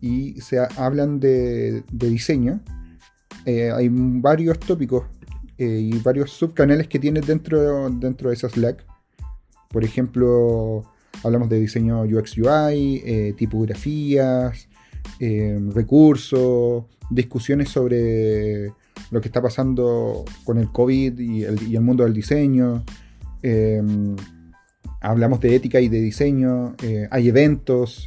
y 0.00 0.40
se 0.40 0.58
hablan 0.76 1.20
de 1.20 1.84
diseño. 1.92 2.60
hay 3.46 3.88
varios 3.90 4.58
tópicos 4.58 5.04
eh, 5.58 5.80
y 5.92 5.98
varios 5.98 6.30
subcanales 6.30 6.86
que 6.86 7.00
tiene 7.00 7.20
dentro, 7.20 7.90
dentro 7.90 8.28
de 8.28 8.36
esa 8.36 8.48
Slack. 8.48 8.86
Por 9.70 9.82
ejemplo, 9.82 10.84
hablamos 11.24 11.48
de 11.48 11.58
diseño 11.58 12.02
UX 12.02 12.38
UI, 12.38 13.02
eh, 13.04 13.34
tipografías, 13.36 14.68
eh, 15.18 15.58
recursos, 15.74 16.84
discusiones 17.10 17.70
sobre 17.70 18.72
lo 19.10 19.20
que 19.20 19.26
está 19.28 19.42
pasando 19.42 20.24
con 20.44 20.58
el 20.58 20.70
COVID 20.70 21.18
y 21.18 21.42
el, 21.42 21.80
mundo 21.80 22.04
del 22.04 22.14
diseño. 22.14 22.84
hablamos 25.00 25.40
de 25.40 25.56
ética 25.56 25.80
y 25.80 25.88
de 25.88 26.00
diseño. 26.00 26.76
hay 27.10 27.28
eventos, 27.28 28.06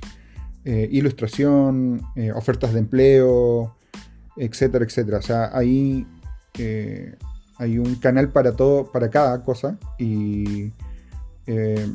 ilustración, 0.63 2.01
ofertas 2.33 2.71
de 2.73 2.79
empleo, 2.79 3.75
etcétera, 4.37 4.85
etcétera. 4.85 5.17
O 5.17 5.21
sea, 5.21 5.49
ahí 5.53 6.05
hay 7.61 7.77
un 7.77 7.93
canal 7.95 8.29
para 8.29 8.55
todo, 8.55 8.91
para 8.91 9.11
cada 9.11 9.43
cosa. 9.43 9.77
Y 9.99 10.71
eh, 11.45 11.87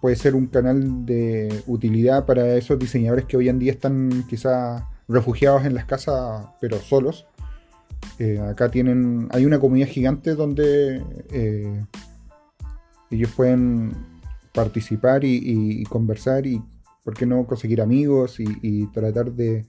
puede 0.00 0.16
ser 0.16 0.34
un 0.34 0.48
canal 0.48 1.06
de 1.06 1.62
utilidad 1.68 2.26
para 2.26 2.56
esos 2.56 2.76
diseñadores 2.76 3.24
que 3.24 3.36
hoy 3.36 3.48
en 3.48 3.60
día 3.60 3.70
están 3.70 4.24
quizás 4.28 4.82
refugiados 5.06 5.64
en 5.64 5.74
las 5.74 5.84
casas, 5.84 6.46
pero 6.60 6.80
solos. 6.80 7.24
Eh, 8.18 8.40
acá 8.40 8.68
tienen. 8.68 9.28
Hay 9.30 9.46
una 9.46 9.60
comunidad 9.60 9.86
gigante 9.86 10.34
donde 10.34 11.04
eh, 11.30 11.84
ellos 13.12 13.30
pueden 13.36 13.92
participar 14.52 15.22
y, 15.22 15.84
conversar 15.84 16.48
y, 16.48 16.60
¿por 17.04 17.14
qué 17.14 17.26
no 17.26 17.46
conseguir 17.46 17.80
amigos 17.80 18.40
y, 18.40 18.86
tratar 18.88 19.30
de, 19.30 19.66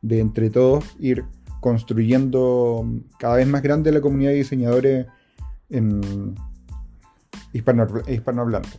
de 0.00 0.20
entre 0.20 0.48
todos 0.48 0.96
ir 0.98 1.26
construyendo 1.60 2.86
cada 3.18 3.36
vez 3.36 3.46
más 3.46 3.62
grande 3.62 3.92
la 3.92 4.00
comunidad 4.00 4.30
de 4.30 4.36
diseñadores 4.36 5.06
en 5.70 6.34
hispano, 7.52 7.86
hispanohablante. 8.06 8.70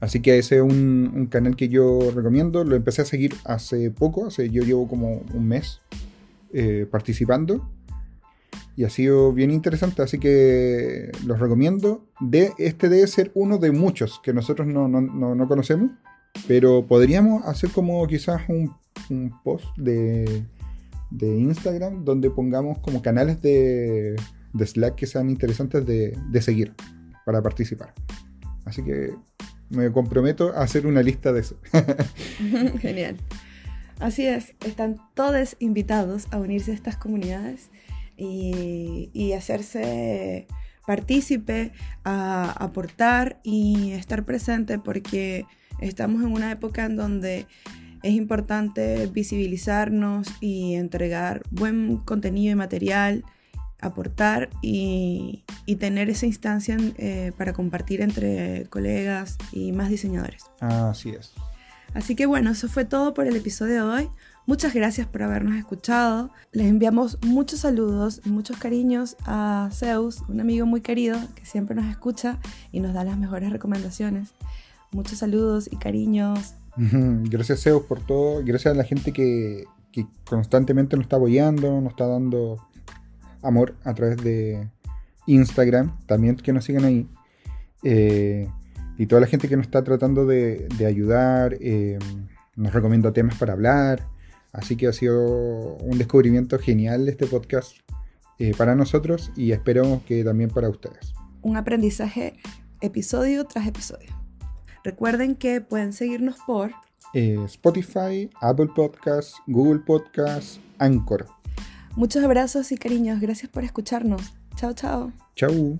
Así 0.00 0.20
que 0.20 0.38
ese 0.38 0.56
es 0.56 0.62
un, 0.62 1.28
canal 1.30 1.56
que 1.56 1.68
yo 1.68 2.10
recomiendo. 2.14 2.64
Lo 2.64 2.76
empecé 2.76 3.02
a 3.02 3.06
seguir 3.06 3.34
hace 3.44 3.90
poco, 3.90 4.26
hace, 4.26 4.50
yo 4.50 4.62
llevo 4.62 4.86
como 4.86 5.22
un 5.32 5.48
mes 5.48 5.80
eh, 6.52 6.86
participando. 6.90 7.70
Y 8.76 8.84
ha 8.84 8.90
sido 8.90 9.32
bien 9.32 9.50
interesante, 9.50 10.02
así 10.02 10.18
que 10.18 11.10
los 11.24 11.38
recomiendo. 11.38 12.04
De, 12.20 12.52
este 12.58 12.88
debe 12.88 13.06
ser 13.06 13.30
uno 13.34 13.58
de 13.58 13.70
muchos 13.70 14.20
que 14.22 14.34
nosotros 14.34 14.66
no, 14.66 15.48
conocemos. 15.48 15.92
Pero 16.48 16.84
podríamos 16.86 17.44
hacer 17.46 17.70
como 17.70 18.06
quizás 18.06 18.42
un 18.48 19.40
post 19.42 19.64
de 19.76 20.44
de 21.14 21.38
Instagram 21.38 22.04
donde 22.04 22.30
pongamos 22.30 22.78
como 22.78 23.00
canales 23.00 23.40
de, 23.40 24.16
Slack 24.58 24.96
que 24.96 25.06
sean 25.06 25.30
interesantes 25.30 25.86
de, 25.86 26.42
seguir 26.42 26.74
para 27.24 27.42
participar. 27.42 27.94
Así 28.64 28.82
que 28.82 29.14
me 29.70 29.90
comprometo 29.92 30.52
a 30.54 30.62
hacer 30.62 30.86
una 30.86 31.02
lista 31.02 31.32
de 31.32 31.40
eso. 31.40 31.56
Genial. 32.80 33.16
Así 34.00 34.26
es, 34.26 34.54
están 34.66 34.96
todos 35.14 35.56
invitados 35.60 36.26
a 36.32 36.38
unirse 36.38 36.72
a 36.72 36.74
estas 36.74 36.96
comunidades 36.96 37.70
y, 38.16 39.10
y 39.12 39.32
hacerse 39.32 40.48
partícipe, 40.84 41.72
a 42.02 42.50
aportar 42.52 43.40
y 43.44 43.92
estar 43.92 44.24
presente 44.24 44.78
porque 44.78 45.46
estamos 45.80 46.22
en 46.22 46.32
una 46.32 46.50
época 46.50 46.84
en 46.84 46.96
donde 46.96 47.46
es 48.04 48.12
importante 48.12 49.06
visibilizarnos 49.06 50.28
y 50.40 50.74
entregar 50.74 51.42
buen 51.50 51.96
contenido 51.96 52.52
y 52.52 52.54
material, 52.54 53.24
aportar 53.80 54.50
y, 54.60 55.42
tener 55.78 56.10
esa 56.10 56.26
instancia 56.26 56.76
eh, 56.98 57.32
para 57.38 57.54
compartir 57.54 58.02
entre 58.02 58.66
colegas 58.68 59.38
y 59.52 59.72
más 59.72 59.88
diseñadores. 59.88 60.44
Así 60.60 61.10
es. 61.10 61.32
Así 61.94 62.14
que 62.14 62.26
bueno, 62.26 62.50
eso 62.50 62.68
fue 62.68 62.84
todo 62.84 63.14
por 63.14 63.26
el 63.26 63.36
episodio 63.36 63.74
de 63.74 63.80
hoy. 63.80 64.10
Muchas 64.46 64.74
gracias 64.74 65.06
por 65.06 65.22
habernos 65.22 65.56
escuchado. 65.56 66.30
Les 66.52 66.66
enviamos 66.66 67.16
muchos 67.22 67.60
saludos 67.60 68.20
y 68.26 68.28
muchos 68.28 68.58
cariños 68.58 69.16
a 69.24 69.70
Zeus, 69.72 70.20
un 70.28 70.40
amigo 70.40 70.66
muy 70.66 70.82
querido 70.82 71.18
que 71.34 71.46
siempre 71.46 71.74
nos 71.74 71.86
escucha 71.86 72.38
y 72.70 72.80
nos 72.80 72.92
da 72.92 73.02
las 73.04 73.16
mejores 73.16 73.50
recomendaciones. 73.50 74.34
Muchos 74.92 75.20
saludos 75.20 75.70
y 75.72 75.76
cariños. 75.76 76.54
Gracias 76.76 77.62
Zeus 77.62 77.84
por 77.84 78.00
todo. 78.00 78.42
Gracias 78.44 78.74
a 78.74 78.76
la 78.76 78.84
gente 78.84 79.12
que, 79.12 79.64
que 79.92 80.06
constantemente 80.28 80.96
nos 80.96 81.04
está 81.04 81.16
apoyando, 81.16 81.80
nos 81.80 81.92
está 81.92 82.06
dando 82.06 82.58
amor 83.42 83.76
a 83.84 83.94
través 83.94 84.16
de 84.18 84.68
Instagram. 85.26 85.96
También 86.06 86.36
que 86.36 86.52
nos 86.52 86.64
sigan 86.64 86.84
ahí. 86.84 87.08
Eh, 87.82 88.48
y 88.96 89.06
toda 89.06 89.20
la 89.20 89.26
gente 89.26 89.48
que 89.48 89.56
nos 89.56 89.66
está 89.66 89.82
tratando 89.84 90.26
de, 90.26 90.68
ayudar, 90.86 91.56
eh, 91.60 91.98
nos 92.56 92.72
recomienda 92.72 93.12
temas 93.12 93.36
para 93.36 93.52
hablar. 93.52 94.06
Así 94.52 94.76
que 94.76 94.86
ha 94.86 94.92
sido 94.92 95.76
un 95.76 95.98
descubrimiento 95.98 96.58
genial 96.58 97.08
este 97.08 97.26
podcast 97.26 97.76
eh, 98.38 98.52
para 98.56 98.74
nosotros 98.74 99.32
y 99.36 99.52
esperamos 99.52 100.02
que 100.04 100.22
también 100.22 100.50
para 100.50 100.68
ustedes. 100.68 101.12
Un 101.42 101.56
aprendizaje 101.56 102.34
episodio 102.80 103.44
tras 103.44 103.66
episodio. 103.66 104.23
Recuerden 104.84 105.34
que 105.34 105.60
pueden 105.60 105.92
seguirnos 105.92 106.36
por 106.46 106.72
Spotify, 107.14 108.30
Apple 108.40 108.68
Podcasts, 108.74 109.36
Google 109.46 109.80
Podcasts, 109.80 110.60
Anchor. 110.78 111.26
Muchos 111.96 112.24
abrazos 112.24 112.72
y 112.72 112.76
cariños. 112.76 113.20
Gracias 113.20 113.50
por 113.50 113.64
escucharnos. 113.64 114.34
Chao, 114.56 114.72
chao. 114.72 115.12
Chao. 115.34 115.78